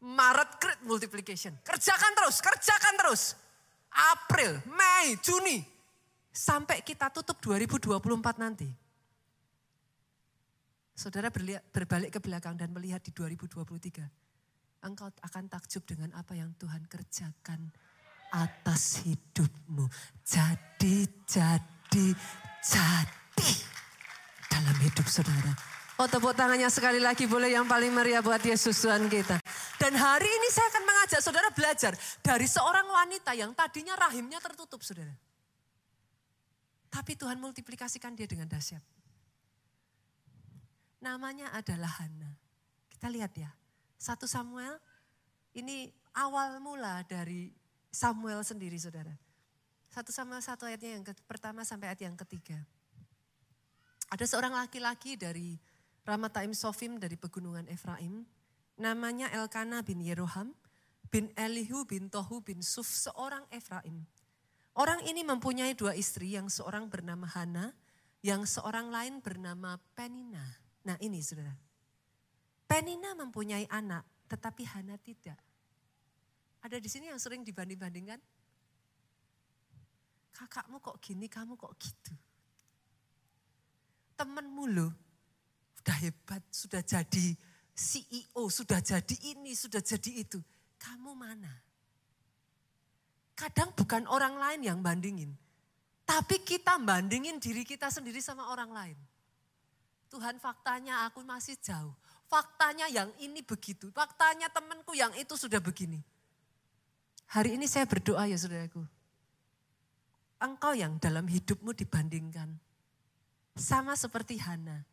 [0.03, 1.55] Maret great multiplication.
[1.63, 3.23] Kerjakan terus, kerjakan terus.
[3.95, 5.63] April, Mei, Juni.
[6.35, 7.97] Sampai kita tutup 2024
[8.37, 8.69] nanti.
[10.93, 11.33] Saudara
[11.73, 14.26] berbalik ke belakang dan melihat di 2023.
[14.85, 17.73] Engkau akan takjub dengan apa yang Tuhan kerjakan
[18.35, 19.89] atas hidupmu.
[20.27, 22.07] Jadi, jadi,
[22.61, 23.51] jadi
[24.51, 25.53] dalam hidup saudara.
[25.97, 29.41] Oh tepuk tangannya sekali lagi boleh yang paling meriah buat Yesus Tuhan kita.
[29.81, 34.85] Dan hari ini saya akan mengajak saudara belajar dari seorang wanita yang tadinya rahimnya tertutup
[34.85, 35.17] saudara.
[36.93, 38.85] Tapi Tuhan multiplikasikan dia dengan dahsyat.
[41.01, 42.37] Namanya adalah Hana.
[42.93, 43.49] Kita lihat ya.
[43.97, 44.77] Satu Samuel
[45.57, 47.53] ini awal mula dari
[47.89, 49.13] Samuel sendiri saudara.
[49.89, 52.61] Satu Samuel satu ayatnya yang pertama sampai ayat yang ketiga.
[54.13, 55.57] Ada seorang laki-laki dari
[56.07, 58.23] Ramataim Sofim dari pegunungan Efraim.
[58.77, 60.53] Namanya Elkana bin Yeroham,
[61.09, 64.05] bin Elihu bin Tohu bin Suf, seorang Efraim.
[64.77, 67.73] Orang ini mempunyai dua istri, yang seorang bernama Hana,
[68.21, 70.45] yang seorang lain bernama Penina.
[70.85, 71.66] Nah ini saudara.
[72.67, 75.39] Penina mempunyai anak, tetapi Hana tidak.
[76.67, 78.19] Ada di sini yang sering dibanding-bandingkan.
[80.35, 82.13] Kakakmu kok gini, kamu kok gitu.
[84.19, 84.93] Temenmu loh,
[85.79, 87.39] sudah hebat, sudah jadi
[87.77, 90.43] CEO, sudah jadi ini, sudah jadi itu.
[90.77, 91.53] Kamu mana?
[93.37, 95.31] Kadang bukan orang lain yang bandingin.
[96.09, 98.99] Tapi kita bandingin diri kita sendiri sama orang lain.
[100.09, 101.93] Tuhan faktanya aku masih jauh.
[102.27, 103.91] Faktanya yang ini begitu.
[103.95, 106.03] Faktanya temanku yang itu sudah begini.
[107.31, 108.83] Hari ini saya berdoa ya saudaraku.
[110.43, 112.51] Engkau yang dalam hidupmu dibandingkan.
[113.57, 114.85] Sama seperti Hana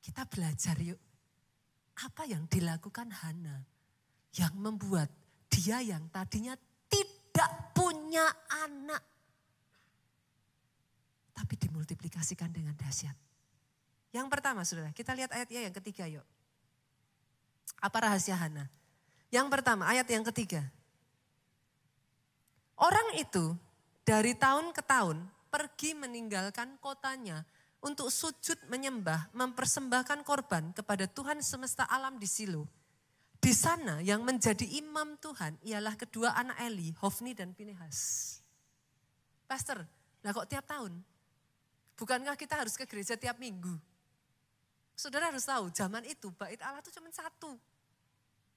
[0.00, 1.00] kita belajar yuk.
[2.00, 3.60] Apa yang dilakukan Hana
[4.32, 5.12] yang membuat
[5.52, 6.56] dia yang tadinya
[6.88, 8.24] tidak punya
[8.64, 9.02] anak.
[11.36, 13.16] Tapi dimultiplikasikan dengan dahsyat.
[14.10, 16.24] Yang pertama saudara, kita lihat ayatnya yang ketiga yuk.
[17.80, 18.68] Apa rahasia Hana?
[19.32, 20.62] Yang pertama, ayat yang ketiga.
[22.76, 23.56] Orang itu
[24.04, 27.44] dari tahun ke tahun pergi meninggalkan kotanya
[27.80, 32.68] untuk sujud menyembah, mempersembahkan korban kepada Tuhan semesta alam di Silo.
[33.40, 38.36] Di sana yang menjadi imam Tuhan ialah kedua anak Eli, Hofni dan Pinehas.
[39.48, 39.80] Pastor,
[40.20, 40.92] lah kok tiap tahun?
[41.96, 43.72] Bukankah kita harus ke gereja tiap minggu?
[44.92, 47.56] Saudara harus tahu, zaman itu bait Allah itu cuma satu.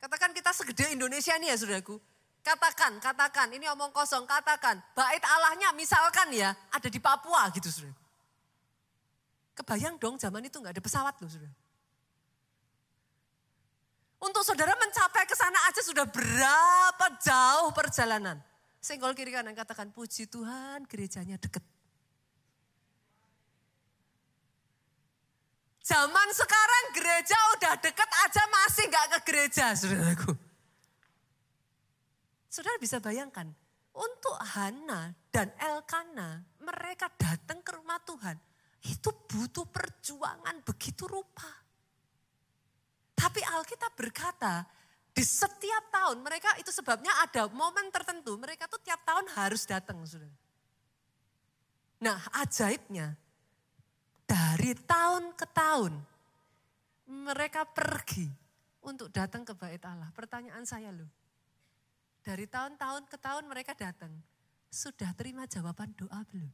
[0.04, 1.96] Katakan kita segede Indonesia ini ya saudaraku.
[2.44, 4.76] Katakan, katakan, ini omong kosong, katakan.
[4.92, 8.04] Bait Allahnya misalkan ya ada di Papua gitu saudaraku.
[9.56, 11.54] Kebayang dong zaman itu nggak ada pesawat loh sudah.
[14.28, 18.44] Untuk saudara mencapai ke sana aja sudah berapa jauh perjalanan.
[18.84, 21.63] Senggol kiri kanan katakan puji Tuhan gerejanya deket.
[25.84, 30.32] Zaman sekarang gereja udah deket aja masih nggak ke gereja saudaraku.
[32.48, 33.52] Saudara bisa bayangkan,
[33.91, 38.39] untuk Hana dan Elkana mereka datang ke rumah Tuhan
[38.88, 41.52] itu butuh perjuangan begitu rupa.
[43.13, 44.63] Tapi Alkitab berkata,
[45.13, 50.00] di setiap tahun mereka itu sebabnya ada momen tertentu, mereka tuh tiap tahun harus datang.
[50.04, 50.32] Sudah.
[52.02, 53.15] Nah ajaibnya,
[54.24, 55.94] dari tahun ke tahun
[57.08, 58.28] mereka pergi
[58.84, 60.12] untuk datang ke bait Allah.
[60.12, 61.08] Pertanyaan saya loh,
[62.24, 64.12] dari tahun-tahun ke tahun mereka datang,
[64.72, 66.52] sudah terima jawaban doa belum?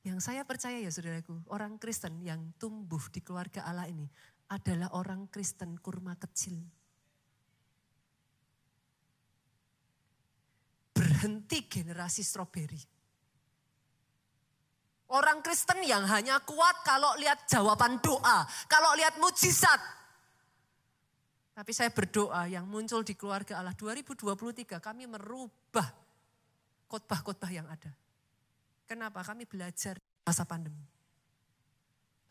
[0.00, 4.08] Yang saya percaya ya saudaraku, orang Kristen yang tumbuh di keluarga Allah ini
[4.48, 6.56] adalah orang Kristen kurma kecil.
[11.20, 12.80] Berhenti generasi stroberi.
[15.12, 19.76] Orang Kristen yang hanya kuat kalau lihat jawaban doa, kalau lihat mujizat.
[21.52, 25.92] Tapi saya berdoa yang muncul di keluarga Allah 2023 kami merubah
[26.88, 27.92] khotbah-khotbah yang ada.
[28.88, 29.20] Kenapa?
[29.20, 30.88] Kami belajar masa pandemi.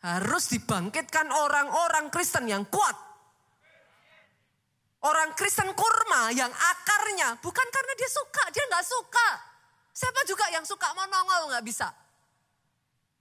[0.02, 3.09] Harus dibangkitkan orang-orang Kristen yang kuat.
[5.00, 9.28] Orang Kristen kurma yang akarnya bukan karena dia suka, dia nggak suka.
[9.96, 11.88] Siapa juga yang suka mau nongol nggak bisa.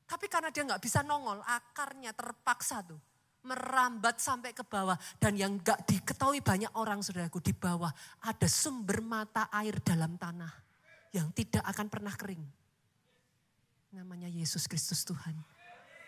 [0.03, 2.99] Tapi karena dia nggak bisa nongol, akarnya terpaksa tuh
[3.47, 4.99] merambat sampai ke bawah.
[5.15, 7.91] Dan yang nggak diketahui banyak orang saudaraku di bawah
[8.27, 10.51] ada sumber mata air dalam tanah
[11.15, 12.43] yang tidak akan pernah kering.
[13.95, 15.33] Namanya Yesus Kristus Tuhan.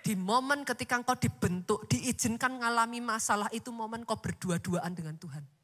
[0.01, 5.60] Di momen ketika engkau dibentuk, diizinkan mengalami masalah itu momen kau berdua-duaan dengan Tuhan.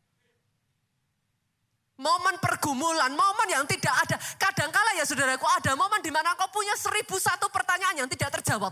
[1.98, 4.22] Momen pergumulan, momen yang tidak ada.
[4.38, 8.70] Kadangkala ya saudaraku ada momen di mana kau punya seribu satu pertanyaan yang tidak terjawab.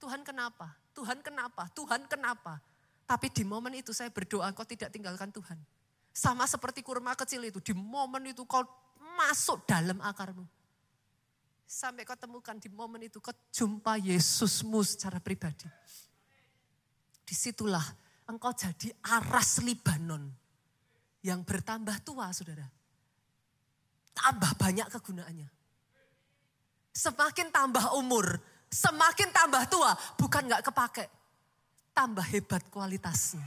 [0.00, 0.72] Tuhan kenapa?
[0.96, 1.68] Tuhan kenapa?
[1.76, 2.56] Tuhan kenapa?
[3.04, 5.60] Tapi di momen itu saya berdoa kau tidak tinggalkan Tuhan.
[6.14, 8.64] Sama seperti kurma kecil itu, di momen itu kau
[9.16, 10.46] masuk dalam akarmu.
[11.68, 15.68] Sampai kau temukan di momen itu kau jumpa Yesusmu secara pribadi.
[17.24, 20.32] Di situlah engkau jadi aras Libanon
[21.24, 22.68] yang bertambah tua, saudara.
[24.14, 25.48] Tambah banyak kegunaannya.
[26.94, 28.38] Semakin tambah umur,
[28.70, 31.06] semakin tambah tua, bukan nggak kepake.
[31.90, 33.42] Tambah hebat kualitasnya.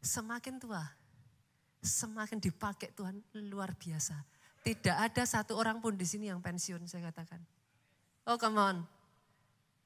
[0.00, 0.80] Semakin tua,
[1.82, 4.16] semakin dipakai Tuhan luar biasa.
[4.60, 7.40] Tidak ada satu orang pun di sini yang pensiun, saya katakan.
[8.28, 8.76] Oh come on,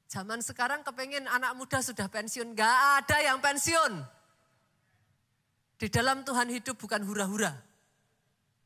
[0.09, 2.53] Zaman sekarang kepengen anak muda sudah pensiun.
[2.53, 3.93] Gak ada yang pensiun.
[5.81, 7.53] Di dalam Tuhan hidup bukan hura-hura.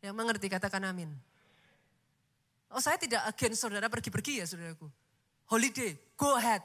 [0.04, 1.10] Yang mengerti katakan amin.
[2.68, 4.86] Oh saya tidak agen saudara pergi-pergi ya saudaraku.
[5.48, 6.60] Holiday, go ahead.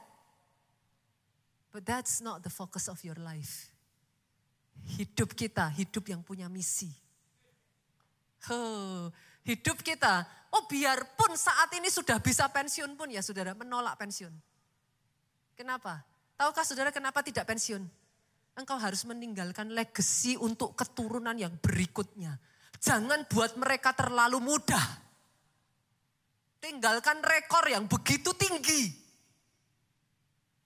[1.72, 3.72] But that's not the focus of your life.
[5.00, 6.92] Hidup kita, hidup yang punya misi.
[8.52, 9.08] Oh,
[9.48, 14.30] hidup kita, oh biarpun saat ini sudah bisa pensiun pun ya saudara, menolak pensiun.
[15.54, 16.02] Kenapa?
[16.34, 17.82] Tahukah saudara kenapa tidak pensiun?
[18.54, 22.38] Engkau harus meninggalkan legacy untuk keturunan yang berikutnya.
[22.78, 24.86] Jangan buat mereka terlalu mudah.
[26.62, 28.94] Tinggalkan rekor yang begitu tinggi.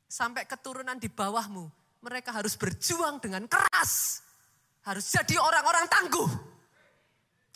[0.09, 1.69] Sampai keturunan di bawahmu.
[2.05, 4.25] Mereka harus berjuang dengan keras.
[4.85, 6.31] Harus jadi orang-orang tangguh.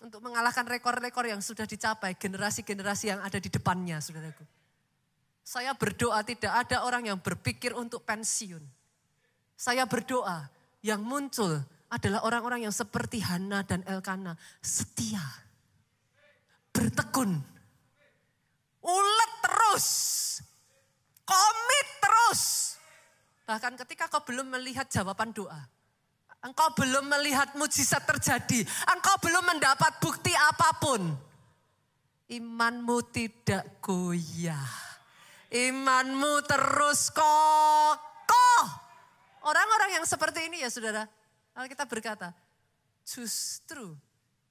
[0.03, 4.62] Untuk mengalahkan rekor-rekor yang sudah dicapai generasi-generasi yang ada di depannya, saudaraku.
[5.43, 8.63] Saya berdoa tidak ada orang yang berpikir untuk pensiun.
[9.59, 10.47] Saya berdoa
[10.87, 11.59] yang muncul
[11.91, 14.39] adalah orang-orang yang seperti Hana dan Elkana.
[14.63, 15.23] Setia.
[16.71, 17.37] Bertekun.
[18.83, 19.87] Ulet terus.
[21.27, 22.43] Komit terus.
[23.45, 25.59] Bahkan ketika kau belum melihat jawaban doa.
[26.43, 28.67] Engkau belum melihat mujizat terjadi.
[28.91, 31.03] Engkau belum mendapat bukti apa pun.
[32.27, 34.92] Imanmu tidak goyah
[35.53, 38.65] imanmu terus kokoh.
[39.45, 41.05] Orang-orang yang seperti ini ya saudara,
[41.69, 42.33] kita berkata,
[43.05, 43.93] justru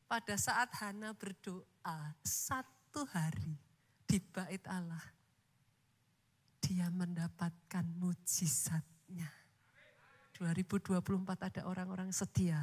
[0.05, 3.57] pada saat Hana berdoa satu hari
[4.05, 5.01] di bait Allah,
[6.61, 9.31] dia mendapatkan mujizatnya.
[10.37, 11.01] 2024
[11.49, 12.59] ada orang-orang setia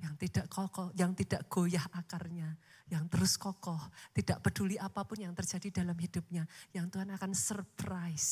[0.00, 2.56] yang tidak kokoh, yang tidak goyah akarnya,
[2.92, 3.80] yang terus kokoh,
[4.12, 6.44] tidak peduli apa pun yang terjadi dalam hidupnya,
[6.76, 8.28] yang Tuhan akan surprise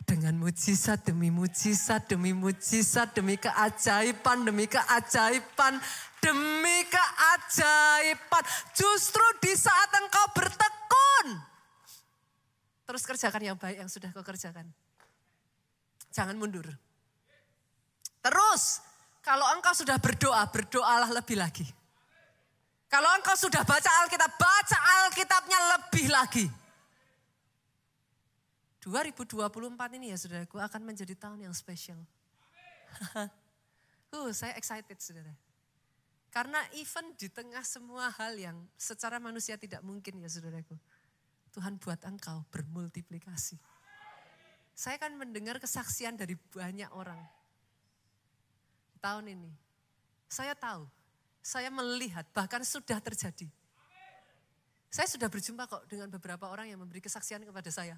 [0.00, 5.76] dengan mujizat demi mujizat demi mujizat demi keajaiban demi keajaiban
[6.24, 8.44] demi keajaiban.
[8.72, 11.26] Justru di saat engkau bertekun,
[12.88, 14.68] terus kerjakan yang baik yang sudah kau kerjakan.
[16.10, 16.66] Jangan mundur.
[18.20, 18.84] Terus
[19.30, 21.62] kalau engkau sudah berdoa, berdoalah lebih lagi.
[22.90, 26.46] Kalau engkau sudah baca Alkitab, baca Alkitabnya lebih lagi.
[28.82, 29.38] 2024
[30.02, 32.02] ini ya saudaraku akan menjadi tahun yang spesial.
[34.18, 35.30] uh, saya excited saudara.
[36.34, 40.74] Karena even di tengah semua hal yang secara manusia tidak mungkin ya saudaraku.
[41.54, 43.54] Tuhan buat engkau bermultiplikasi.
[44.74, 47.22] Saya kan mendengar kesaksian dari banyak orang
[49.00, 49.50] tahun ini.
[50.30, 50.86] Saya tahu,
[51.40, 53.48] saya melihat, bahkan sudah terjadi.
[54.90, 57.96] Saya sudah berjumpa kok dengan beberapa orang yang memberi kesaksian kepada saya.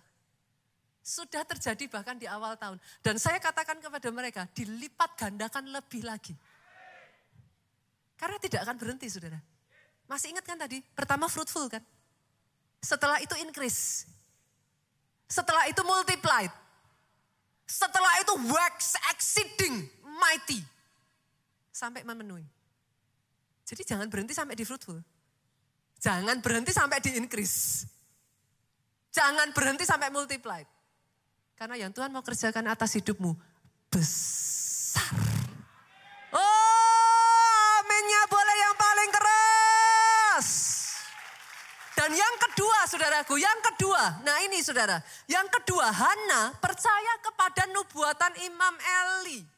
[1.03, 2.79] Sudah terjadi bahkan di awal tahun.
[3.03, 6.37] Dan saya katakan kepada mereka, dilipat gandakan lebih lagi.
[8.15, 9.41] Karena tidak akan berhenti saudara.
[10.07, 10.79] Masih ingat kan tadi?
[10.95, 11.83] Pertama fruitful kan?
[12.79, 14.07] Setelah itu increase.
[15.27, 16.53] Setelah itu multiplied.
[17.67, 20.61] Setelah itu wax exceeding mighty.
[21.73, 22.45] Sampai memenuhi.
[23.65, 25.01] Jadi jangan berhenti sampai di fruitful.
[25.97, 27.89] Jangan berhenti sampai di increase.
[29.09, 30.61] Jangan berhenti sampai multiply.
[31.57, 33.33] Karena yang Tuhan mau kerjakan atas hidupmu
[33.87, 35.15] besar.
[36.33, 40.49] Oh, aminnya boleh yang paling keras.
[41.93, 44.27] Dan yang kedua, saudaraku, yang kedua.
[44.27, 44.99] Nah ini saudara,
[45.31, 49.52] yang kedua, Hana percaya kepada nubuatan Imam Eli.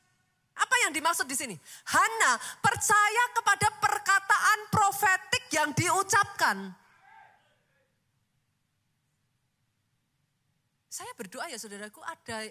[0.55, 1.57] Apa yang dimaksud di sini?
[1.91, 6.71] Hana percaya kepada perkataan profetik yang diucapkan.
[10.87, 12.47] Saya berdoa ya saudaraku ada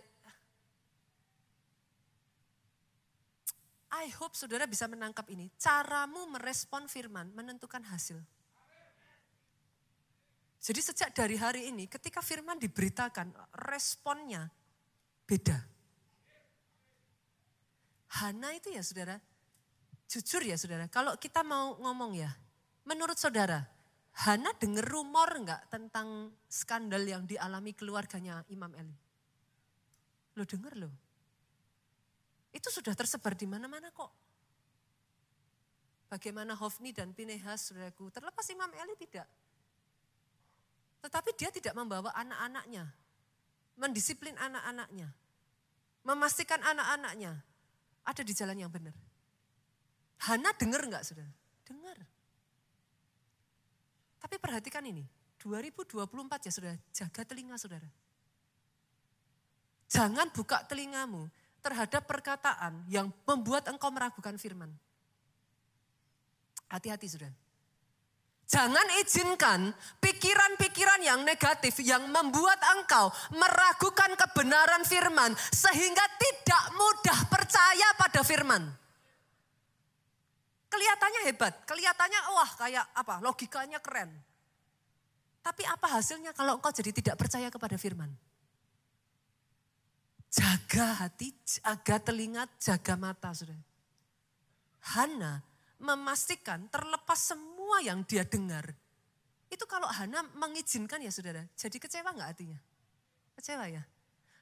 [3.93, 5.53] I hope saudara bisa menangkap ini.
[5.55, 8.17] Caramu merespon firman menentukan hasil.
[10.63, 13.35] Jadi sejak dari hari ini ketika firman diberitakan
[13.67, 14.49] responnya
[15.27, 15.72] beda.
[18.13, 19.17] Hana itu ya saudara,
[20.05, 22.29] jujur ya saudara, kalau kita mau ngomong ya,
[22.85, 23.65] menurut saudara,
[24.13, 28.93] Hana dengar rumor enggak tentang skandal yang dialami keluarganya Imam Eli?
[30.37, 30.93] Lo dengar lo?
[32.53, 34.13] Itu sudah tersebar di mana-mana kok.
[36.13, 39.25] Bagaimana Hofni dan Pinehas, saudaraku, terlepas Imam Eli tidak.
[41.01, 42.85] Tetapi dia tidak membawa anak-anaknya,
[43.81, 45.09] mendisiplin anak-anaknya,
[46.05, 47.41] memastikan anak-anaknya
[48.03, 48.95] ada di jalan yang benar.
[50.27, 51.31] Hana dengar enggak saudara?
[51.67, 51.97] Dengar.
[54.23, 55.03] Tapi perhatikan ini,
[55.39, 57.89] 2024 ya saudara, jaga telinga saudara.
[59.91, 61.27] Jangan buka telingamu
[61.59, 64.71] terhadap perkataan yang membuat engkau meragukan firman.
[66.71, 67.35] Hati-hati saudara.
[68.47, 69.71] Jangan izinkan
[70.23, 78.63] pikiran-pikiran yang negatif yang membuat engkau meragukan kebenaran firman sehingga tidak mudah percaya pada firman.
[80.71, 84.15] Kelihatannya hebat, kelihatannya wah kayak apa, logikanya keren.
[85.43, 88.07] Tapi apa hasilnya kalau engkau jadi tidak percaya kepada firman?
[90.31, 93.59] Jaga hati, jaga telinga, jaga mata, saudara.
[94.95, 95.43] Hana
[95.83, 98.71] memastikan terlepas semua yang dia dengar.
[99.53, 102.57] Itu kalau Hana mengizinkan ya saudara, jadi kecewa nggak hatinya?
[103.37, 103.85] Kecewa ya?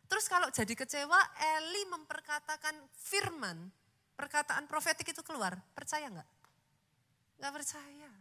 [0.07, 1.19] Terus kalau jadi kecewa,
[1.59, 3.67] Eli memperkatakan firman,
[4.15, 6.29] perkataan profetik itu keluar, percaya nggak?
[7.43, 8.11] Nggak percaya.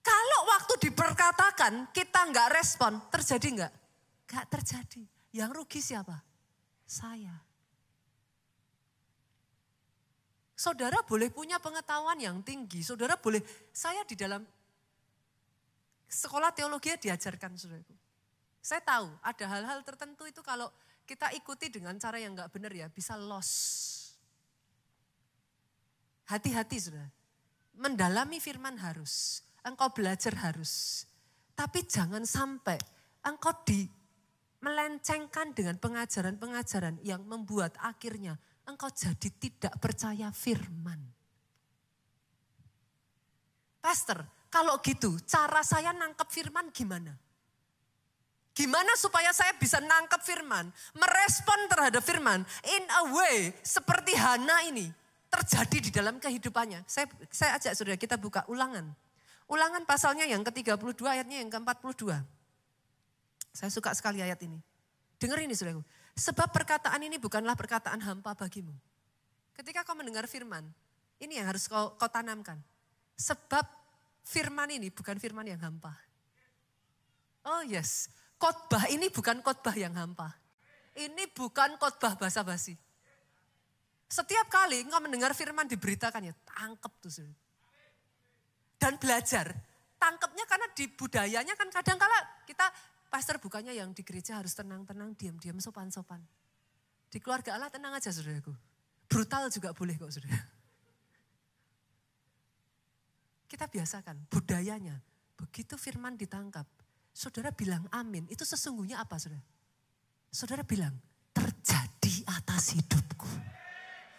[0.00, 3.72] Kalau waktu diperkatakan kita nggak respon, terjadi nggak?
[4.32, 5.02] Nggak terjadi.
[5.36, 6.16] Yang rugi siapa?
[6.88, 7.47] Saya.
[10.58, 12.82] Saudara boleh punya pengetahuan yang tinggi.
[12.82, 13.38] Saudara boleh,
[13.70, 14.42] saya di dalam
[16.10, 17.94] sekolah teologi diajarkan saudaraku.
[18.58, 20.66] Saya tahu ada hal-hal tertentu itu kalau
[21.06, 23.94] kita ikuti dengan cara yang nggak benar ya bisa loss.
[26.26, 27.06] Hati-hati saudara.
[27.78, 29.46] Mendalami firman harus.
[29.62, 31.06] Engkau belajar harus.
[31.54, 32.82] Tapi jangan sampai
[33.22, 33.86] engkau di
[34.58, 41.00] melencengkan dengan pengajaran-pengajaran yang membuat akhirnya engkau jadi tidak percaya firman.
[43.80, 44.20] Pastor,
[44.52, 47.16] kalau gitu cara saya nangkep firman gimana?
[48.52, 54.90] Gimana supaya saya bisa nangkep firman, merespon terhadap firman in a way seperti Hana ini
[55.30, 56.82] terjadi di dalam kehidupannya.
[56.84, 58.90] Saya, saya ajak saudara kita buka ulangan.
[59.48, 62.18] Ulangan pasalnya yang ke-32 ayatnya yang ke-42.
[63.54, 64.60] Saya suka sekali ayat ini.
[65.16, 65.80] Dengar ini saudaraku.
[66.18, 68.74] Sebab perkataan ini bukanlah perkataan hampa bagimu.
[69.54, 70.66] Ketika kau mendengar firman,
[71.22, 72.58] ini yang harus kau, kau tanamkan.
[73.14, 73.62] Sebab
[74.26, 75.94] firman ini bukan firman yang hampa.
[77.46, 80.34] Oh yes, khotbah ini bukan khotbah yang hampa.
[80.98, 82.74] Ini bukan khotbah basa-basi.
[84.10, 87.30] Setiap kali engkau mendengar firman diberitakan ya, tangkep tuh.
[88.74, 89.54] Dan belajar.
[89.98, 92.66] Tangkepnya karena di budayanya kan kadang kala kita
[93.08, 96.20] Pastor bukannya yang di gereja harus tenang-tenang, diam-diam, sopan-sopan.
[97.08, 98.52] Di keluarga Allah tenang aja saudaraku.
[99.08, 100.36] Brutal juga boleh kok saudara.
[103.48, 105.00] Kita biasakan budayanya.
[105.40, 106.68] Begitu firman ditangkap,
[107.16, 108.28] saudara bilang amin.
[108.28, 109.40] Itu sesungguhnya apa saudara?
[110.28, 110.92] Saudara bilang,
[111.32, 113.57] terjadi atas hidupku.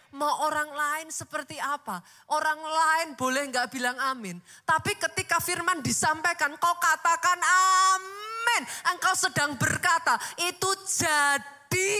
[0.09, 2.01] Mau orang lain seperti apa?
[2.33, 4.41] Orang lain boleh nggak bilang amin.
[4.65, 8.61] Tapi ketika firman disampaikan, kau katakan amin.
[8.89, 11.91] Engkau sedang berkata, itu jadi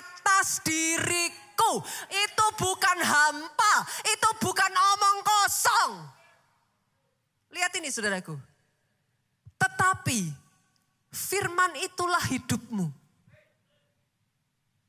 [0.00, 1.84] atas diriku.
[2.08, 3.74] Itu bukan hampa,
[4.16, 5.92] itu bukan omong kosong.
[7.52, 8.32] Lihat ini saudaraku.
[9.60, 10.32] Tetapi
[11.12, 12.88] firman itulah hidupmu.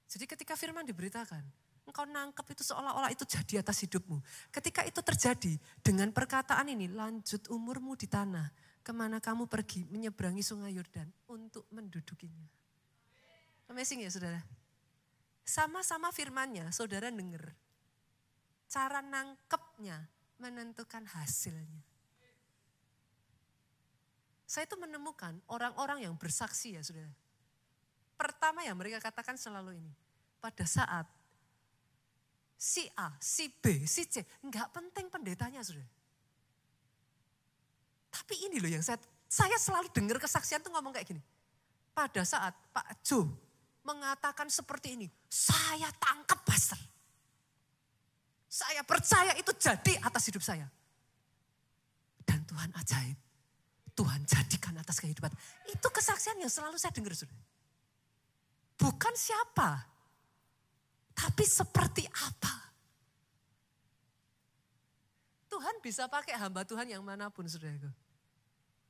[0.10, 1.59] Jadi ketika firman diberitakan,
[1.90, 4.22] Engkau nangkep itu seolah-olah itu jadi atas hidupmu.
[4.54, 8.54] Ketika itu terjadi dengan perkataan ini, lanjut umurmu di tanah.
[8.86, 12.46] Ke mana kamu pergi menyeberangi sungai Yordan untuk mendudukinya.
[13.74, 14.42] Amazing ya saudara.
[15.42, 17.58] Sama-sama firmannya, saudara dengar.
[18.70, 20.06] Cara nangkepnya
[20.38, 21.82] menentukan hasilnya.
[24.46, 27.10] Saya itu menemukan orang-orang yang bersaksi ya saudara.
[28.14, 29.94] Pertama yang mereka katakan selalu ini.
[30.38, 31.06] Pada saat
[32.60, 34.20] si A, si B, si C.
[34.44, 35.88] Enggak penting pendetanya sudah.
[38.12, 39.00] Tapi ini loh yang saya,
[39.32, 41.24] saya selalu dengar kesaksian tuh ngomong kayak gini.
[41.96, 43.24] Pada saat Pak Jo
[43.88, 46.78] mengatakan seperti ini, saya tangkap pastor.
[48.50, 50.68] Saya percaya itu jadi atas hidup saya.
[52.28, 53.18] Dan Tuhan ajaib.
[53.96, 55.32] Tuhan jadikan atas kehidupan.
[55.70, 57.16] Itu kesaksian yang selalu saya dengar.
[57.16, 57.36] Sudah.
[58.80, 59.84] Bukan siapa,
[61.20, 62.72] tapi seperti apa?
[65.52, 67.92] Tuhan bisa pakai hamba Tuhan yang mana pun, saudaraku.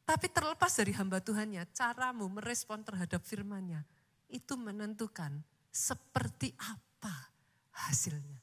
[0.05, 3.81] Tapi terlepas dari hamba Tuhannya, caramu merespon terhadap firmannya,
[4.29, 5.41] itu menentukan
[5.73, 7.33] seperti apa
[7.89, 8.37] hasilnya.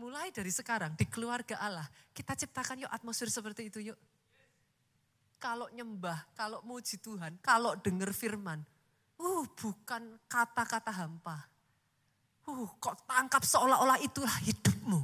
[0.00, 3.98] Mulai dari sekarang di keluarga Allah, kita ciptakan yuk atmosfer seperti itu yuk.
[5.40, 8.60] Kalau nyembah, kalau muji Tuhan, kalau dengar firman,
[9.20, 11.48] uh bukan kata-kata hampa,
[12.50, 14.98] Uh, kok tangkap seolah-olah itulah hidupmu.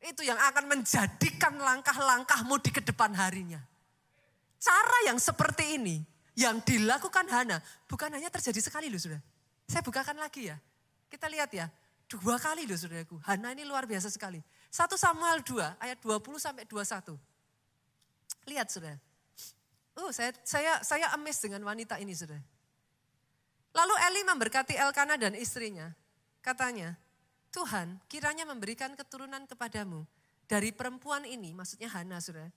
[0.00, 3.58] Itu yang akan menjadikan langkah-langkahmu di ke depan harinya.
[4.62, 5.98] Cara yang seperti ini,
[6.38, 7.58] yang dilakukan Hana,
[7.90, 9.18] bukan hanya terjadi sekali loh sudah.
[9.66, 10.56] Saya bukakan lagi ya.
[11.10, 11.66] Kita lihat ya,
[12.06, 13.18] dua kali loh saudaraku.
[13.26, 14.38] Hana ini luar biasa sekali.
[14.70, 17.18] 1 Samuel 2 ayat 20 sampai 21.
[18.46, 18.94] Lihat sudah.
[19.98, 22.38] Uh, saya saya saya amazed dengan wanita ini sudah.
[23.74, 25.90] Lalu Eli memberkati Elkana dan istrinya.
[26.40, 26.96] Katanya,
[27.52, 30.08] Tuhan kiranya memberikan keturunan kepadamu
[30.48, 32.48] dari perempuan ini, maksudnya Hana sudah.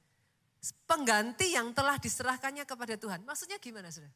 [0.87, 3.27] Pengganti yang telah diserahkannya kepada Tuhan.
[3.27, 4.07] Maksudnya gimana sudah?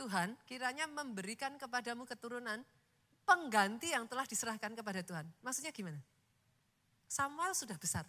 [0.00, 2.64] Tuhan kiranya memberikan kepadamu keturunan
[3.28, 5.28] pengganti yang telah diserahkan kepada Tuhan.
[5.44, 6.00] Maksudnya gimana?
[7.04, 8.08] Samuel sudah besar.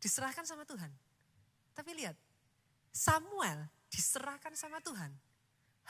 [0.00, 0.88] Diserahkan sama Tuhan.
[1.76, 2.16] Tapi lihat,
[2.88, 5.12] Samuel diserahkan sama Tuhan.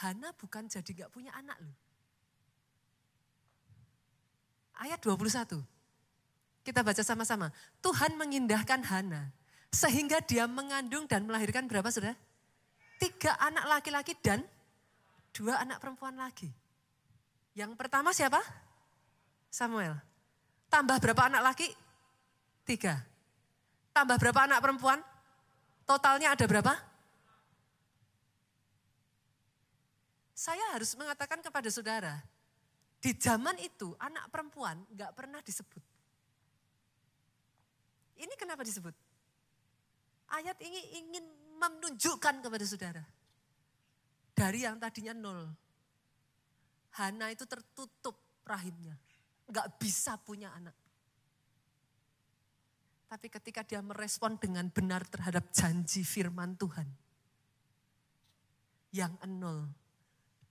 [0.02, 1.83] Hana bukan jadi gak punya anak loh
[4.78, 5.62] ayat 21.
[6.64, 7.52] Kita baca sama-sama.
[7.84, 9.28] Tuhan mengindahkan Hana
[9.68, 12.16] sehingga dia mengandung dan melahirkan berapa sudah?
[12.96, 14.40] Tiga anak laki-laki dan
[15.34, 16.48] dua anak perempuan lagi.
[17.52, 18.40] Yang pertama siapa?
[19.50, 19.98] Samuel.
[20.70, 21.68] Tambah berapa anak laki?
[22.66, 23.02] Tiga.
[23.94, 24.98] Tambah berapa anak perempuan?
[25.84, 26.74] Totalnya ada berapa?
[30.34, 32.18] Saya harus mengatakan kepada saudara,
[33.04, 35.84] di zaman itu anak perempuan nggak pernah disebut.
[38.16, 38.96] Ini kenapa disebut?
[40.32, 41.24] Ayat ini ingin
[41.60, 43.04] menunjukkan kepada saudara.
[44.32, 45.52] Dari yang tadinya nol.
[46.96, 48.16] Hana itu tertutup
[48.48, 48.96] rahimnya.
[49.52, 50.72] Nggak bisa punya anak.
[53.04, 56.88] Tapi ketika dia merespon dengan benar terhadap janji firman Tuhan.
[58.96, 59.68] Yang nol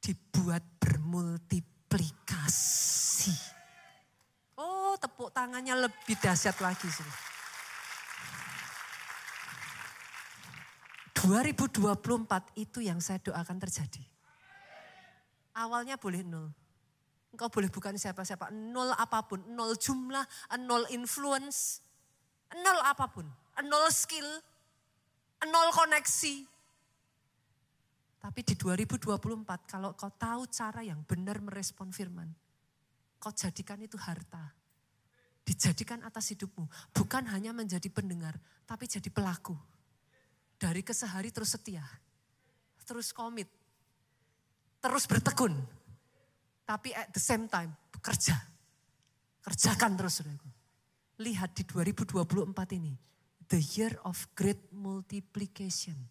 [0.05, 3.37] dibuat bermultiple aplikasi.
[4.57, 7.05] Oh, tepuk tangannya lebih dahsyat lagi sih.
[11.21, 14.01] 2024 itu yang saya doakan terjadi.
[15.53, 16.49] Awalnya boleh nol.
[17.29, 20.25] Engkau boleh bukan siapa-siapa, nol apa pun, nol jumlah,
[20.65, 21.77] nol influence,
[22.57, 23.25] nol apa pun,
[23.65, 24.25] nol skill,
[25.45, 26.45] nol koneksi,
[28.23, 32.31] tapi di 2024 kalau kau tahu cara yang benar merespon firman,
[33.19, 34.55] kau jadikan itu harta.
[35.43, 36.63] Dijadikan atas hidupmu.
[36.95, 39.59] Bukan hanya menjadi pendengar, tapi jadi pelaku.
[40.55, 41.83] Dari kesehari terus setia.
[42.87, 43.51] Terus komit.
[44.79, 45.59] Terus bertekun.
[46.63, 48.39] Tapi at the same time bekerja.
[49.43, 50.47] Kerjakan terus saudaraku.
[51.19, 52.95] Lihat di 2024 ini.
[53.51, 56.07] The year of great multiplication.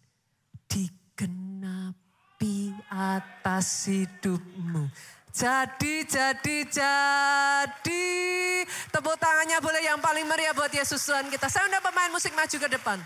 [0.69, 1.02] Digenap
[2.43, 4.91] di atas hidupmu.
[5.33, 8.05] Jadi, jadi, jadi.
[8.91, 11.49] Tepuk tangannya boleh yang paling meriah buat Yesus Tuhan kita.
[11.49, 12.99] Saya undang pemain musik maju ke depan.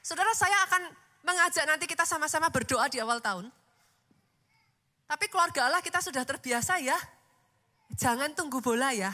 [0.00, 0.82] Saudara saya akan
[1.26, 3.52] mengajak nanti kita sama-sama berdoa di awal tahun.
[5.04, 6.96] Tapi keluarga Allah kita sudah terbiasa ya.
[7.92, 9.12] Jangan tunggu bola ya.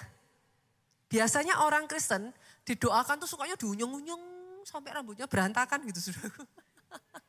[1.11, 2.31] Biasanya orang Kristen
[2.63, 4.23] didoakan tuh sukanya diunyung-unyung
[4.63, 6.23] sampai rambutnya berantakan gitu sudah.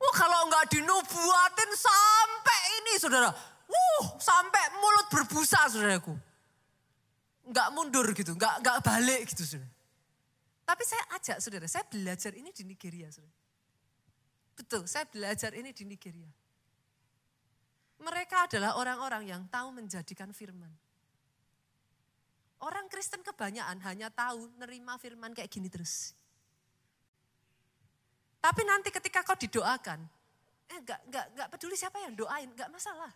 [0.00, 3.28] Oh kalau enggak dinubuatin sampai ini saudara.
[3.68, 6.16] Wuh, sampai mulut berbusa saudaraku.
[7.44, 9.70] Enggak mundur gitu, enggak, enggak balik gitu saudara.
[10.64, 13.36] Tapi saya ajak saudara, saya belajar ini di Nigeria saudara.
[14.56, 16.30] Betul, saya belajar ini di Nigeria.
[18.00, 20.72] Mereka adalah orang-orang yang tahu menjadikan firman.
[22.60, 26.12] Orang Kristen kebanyakan hanya tahu nerima firman kayak gini terus.
[28.40, 30.00] Tapi nanti ketika kau didoakan,
[30.72, 33.12] eh enggak, enggak, enggak peduli siapa yang doain, enggak masalah.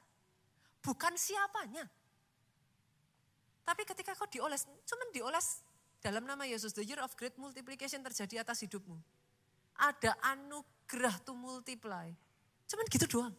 [0.84, 1.88] Bukan siapanya.
[3.64, 5.64] Tapi ketika kau dioles, cuman dioles
[6.04, 9.00] dalam nama Yesus, the year of great multiplication terjadi atas hidupmu.
[9.80, 12.12] Ada anugerah to multiply.
[12.68, 13.32] Cuman gitu doang.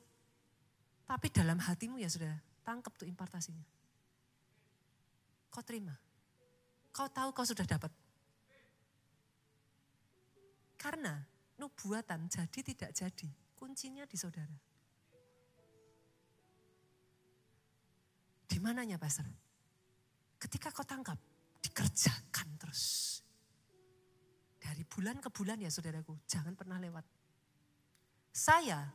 [1.06, 2.34] Tapi dalam hatimu ya sudah,
[2.66, 3.62] tangkap tuh impartasinya.
[5.54, 5.94] Kau terima.
[6.90, 7.94] Kau tahu kau sudah dapat.
[10.82, 14.56] Karena nubuatan jadi tidak jadi, kuncinya di saudara.
[18.46, 19.28] Di mananya pastor?
[20.40, 21.18] Ketika kau tangkap,
[21.60, 22.84] dikerjakan terus.
[24.62, 27.04] Dari bulan ke bulan ya saudaraku, jangan pernah lewat.
[28.36, 28.88] Saya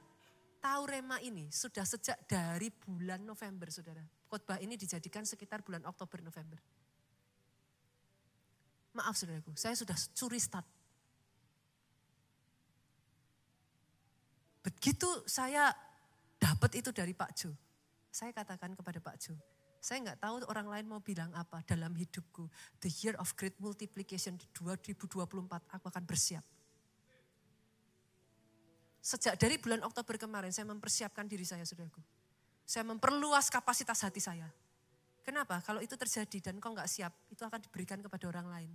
[0.61, 4.05] tahu rema ini sudah sejak dari bulan November saudara.
[4.29, 6.61] Khotbah ini dijadikan sekitar bulan Oktober November.
[8.95, 10.80] Maaf saudaraku, saya sudah curi start
[14.81, 15.77] Begitu saya
[16.41, 17.53] dapat itu dari Pak Jo,
[18.09, 19.37] saya katakan kepada Pak Jo,
[19.77, 22.49] saya nggak tahu orang lain mau bilang apa dalam hidupku.
[22.81, 25.05] The year of great multiplication di 2024
[25.53, 26.41] aku akan bersiap.
[29.05, 32.01] Sejak dari bulan Oktober kemarin saya mempersiapkan diri saya saudaraku.
[32.65, 34.49] Saya memperluas kapasitas hati saya.
[35.21, 35.61] Kenapa?
[35.61, 38.73] Kalau itu terjadi dan kau nggak siap, itu akan diberikan kepada orang lain.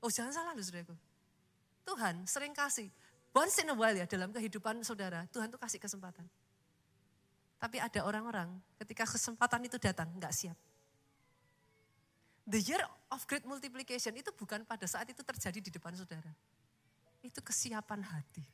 [0.00, 0.96] Oh jangan salah loh saudaraku.
[1.84, 2.88] Tuhan sering kasih.
[3.34, 6.22] Once in a while ya dalam kehidupan saudara, Tuhan tuh kasih kesempatan.
[7.58, 8.46] Tapi ada orang-orang
[8.78, 10.54] ketika kesempatan itu datang nggak siap.
[12.46, 12.78] The year
[13.10, 16.30] of great multiplication itu bukan pada saat itu terjadi di depan saudara.
[17.26, 18.46] Itu kesiapan hati.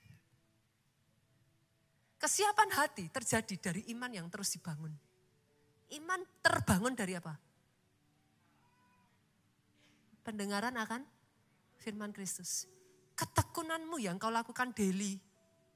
[2.17, 4.97] Kesiapan hati terjadi dari iman yang terus dibangun.
[5.93, 7.37] Iman terbangun dari apa?
[10.25, 11.05] Pendengaran akan
[11.83, 12.80] firman Kristus
[13.21, 15.21] ketekunanmu yang kau lakukan daily.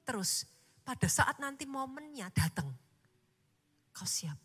[0.08, 0.48] Terus
[0.80, 2.72] pada saat nanti momennya datang
[3.92, 4.40] kau siap.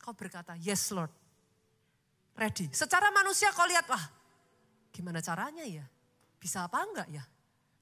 [0.00, 1.12] Kau berkata yes Lord.
[2.32, 2.72] Ready.
[2.72, 4.04] Secara manusia kau lihat wah
[4.88, 5.84] gimana caranya ya?
[6.40, 7.24] Bisa apa enggak ya?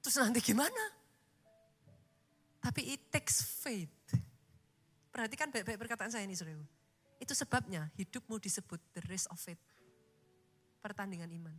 [0.03, 0.83] Terus nanti gimana?
[2.59, 3.93] Tapi it takes faith.
[5.07, 6.61] Perhatikan baik-baik perkataan saya ini saudara
[7.17, 9.61] itu sebabnya hidupmu disebut the race of faith.
[10.83, 11.55] Pertandingan iman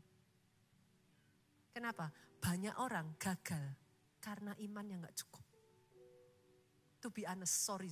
[1.78, 2.10] Kenapa?
[2.42, 3.62] Banyak orang gagal
[4.18, 5.46] karena iman yang gak cukup.
[6.98, 7.86] To be honest, sorry.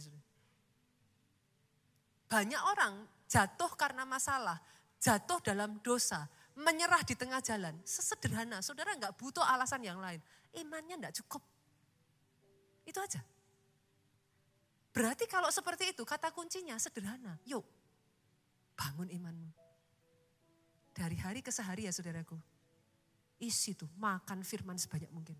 [2.26, 4.59] Banyak orang jatuh karena masalah,
[4.99, 6.26] jatuh dalam dosa,
[6.59, 7.78] menyerah di tengah jalan.
[7.87, 10.18] Sesederhana, saudara nggak butuh alasan yang lain.
[10.59, 11.47] Imannya nggak cukup.
[12.82, 13.22] Itu aja.
[14.91, 17.39] Berarti kalau seperti itu, kata kuncinya sederhana.
[17.47, 17.62] Yuk,
[18.74, 19.51] bangun imanmu.
[20.91, 22.56] Dari hari ke sehari ya saudaraku
[23.37, 25.37] Isi tuh, makan firman sebanyak mungkin.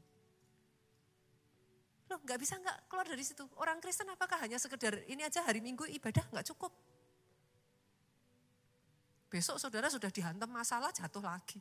[2.07, 3.42] Loh nggak bisa nggak keluar dari situ.
[3.59, 6.70] Orang Kristen apakah hanya sekedar ini aja hari Minggu ibadah nggak cukup.
[9.26, 11.59] Besok saudara sudah dihantam masalah jatuh lagi.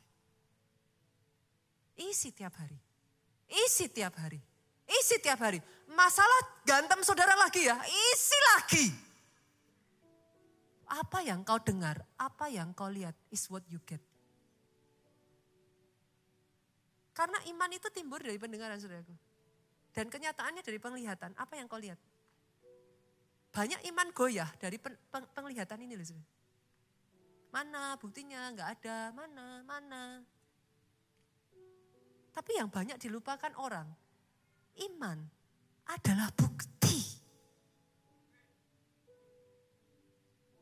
[1.97, 2.77] Isi tiap hari.
[3.49, 4.37] Isi tiap hari.
[4.85, 5.57] Isi tiap hari.
[5.89, 7.77] Masalah gantem saudara lagi ya,
[8.13, 8.85] isi lagi.
[10.85, 14.01] Apa yang kau dengar, apa yang kau lihat is what you get.
[17.15, 19.15] Karena iman itu timbul dari pendengaran saudaraku.
[19.95, 21.31] Dan kenyataannya dari penglihatan.
[21.39, 21.95] Apa yang kau lihat?
[23.55, 26.27] Banyak iman goyah dari pen, peng, penglihatan ini loh saudara.
[27.55, 28.51] Mana buktinya?
[28.51, 29.15] Enggak ada.
[29.15, 29.63] Mana?
[29.63, 30.19] Mana?
[32.35, 33.87] Tapi yang banyak dilupakan orang.
[34.75, 35.23] Iman
[35.87, 36.99] adalah bukti.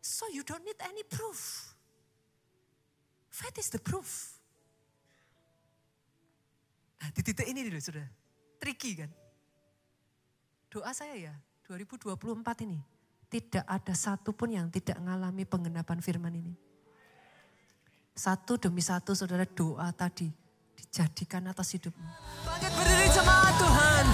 [0.05, 1.73] So you don't need any proof.
[3.33, 4.32] Faith is the proof.
[7.03, 8.07] Nah, di titik ini dulu sudah
[8.63, 9.11] tricky kan.
[10.71, 11.35] Doa saya ya
[11.67, 12.15] 2024
[12.63, 12.79] ini
[13.27, 16.55] tidak ada satupun yang tidak mengalami pengenapan firman ini.
[18.15, 20.31] Satu demi satu saudara doa tadi
[20.79, 22.07] dijadikan atas hidupmu.
[22.47, 24.05] Bangkit berdiri jemaat Tuhan.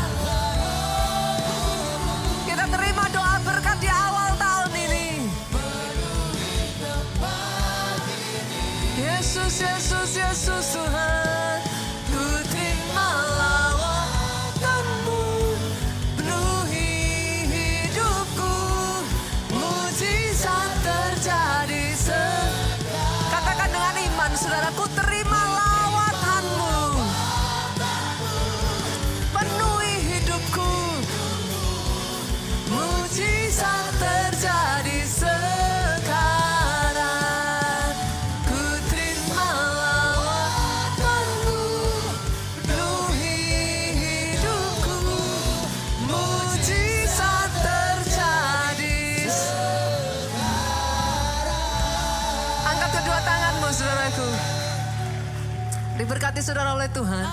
[56.89, 57.27] Oleh Tuhan.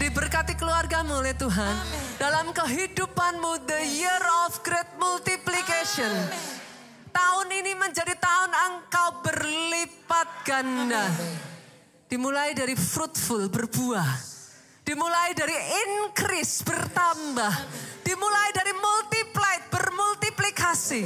[0.00, 1.74] Diberkati keluargamu oleh Tuhan.
[2.16, 6.08] Dalam kehidupanmu the year of great multiplication.
[7.12, 11.04] Tahun ini menjadi tahun engkau berlipat ganda.
[12.08, 14.36] Dimulai dari fruitful, berbuah.
[14.86, 17.52] Dimulai dari increase, bertambah.
[18.00, 21.04] Dimulai dari multiplied, bermultiplikasi.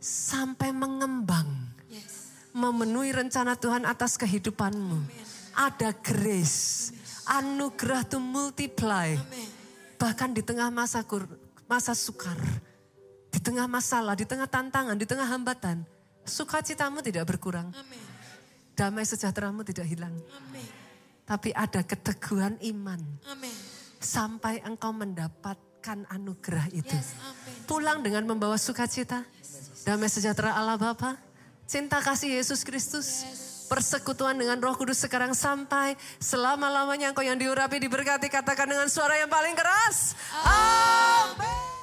[0.00, 1.76] Sampai mengembang
[2.56, 5.30] memenuhi rencana Tuhan atas kehidupanmu.
[5.54, 6.90] Ada grace,
[7.26, 9.14] anugerah to multiply.
[10.00, 11.26] Bahkan di tengah masa kur,
[11.68, 12.38] masa sukar,
[13.30, 15.86] di tengah masalah, di tengah tantangan, di tengah hambatan,
[16.26, 17.70] sukacitamu tidak berkurang.
[18.74, 20.16] Damai sejahteramu tidak hilang.
[21.28, 22.98] Tapi ada keteguhan iman
[23.30, 23.54] Amin.
[24.02, 26.90] sampai engkau mendapatkan anugerah itu.
[26.90, 27.70] Yes, amin.
[27.70, 29.22] Pulang dengan membawa sukacita,
[29.86, 31.14] damai sejahtera Allah Bapa,
[31.70, 33.22] cinta kasih Yesus Kristus,
[33.70, 39.30] persekutuan dengan Roh Kudus sekarang sampai selama-lamanya engkau yang diurapi diberkati katakan dengan suara yang
[39.30, 40.18] paling keras.
[40.42, 41.79] Amin.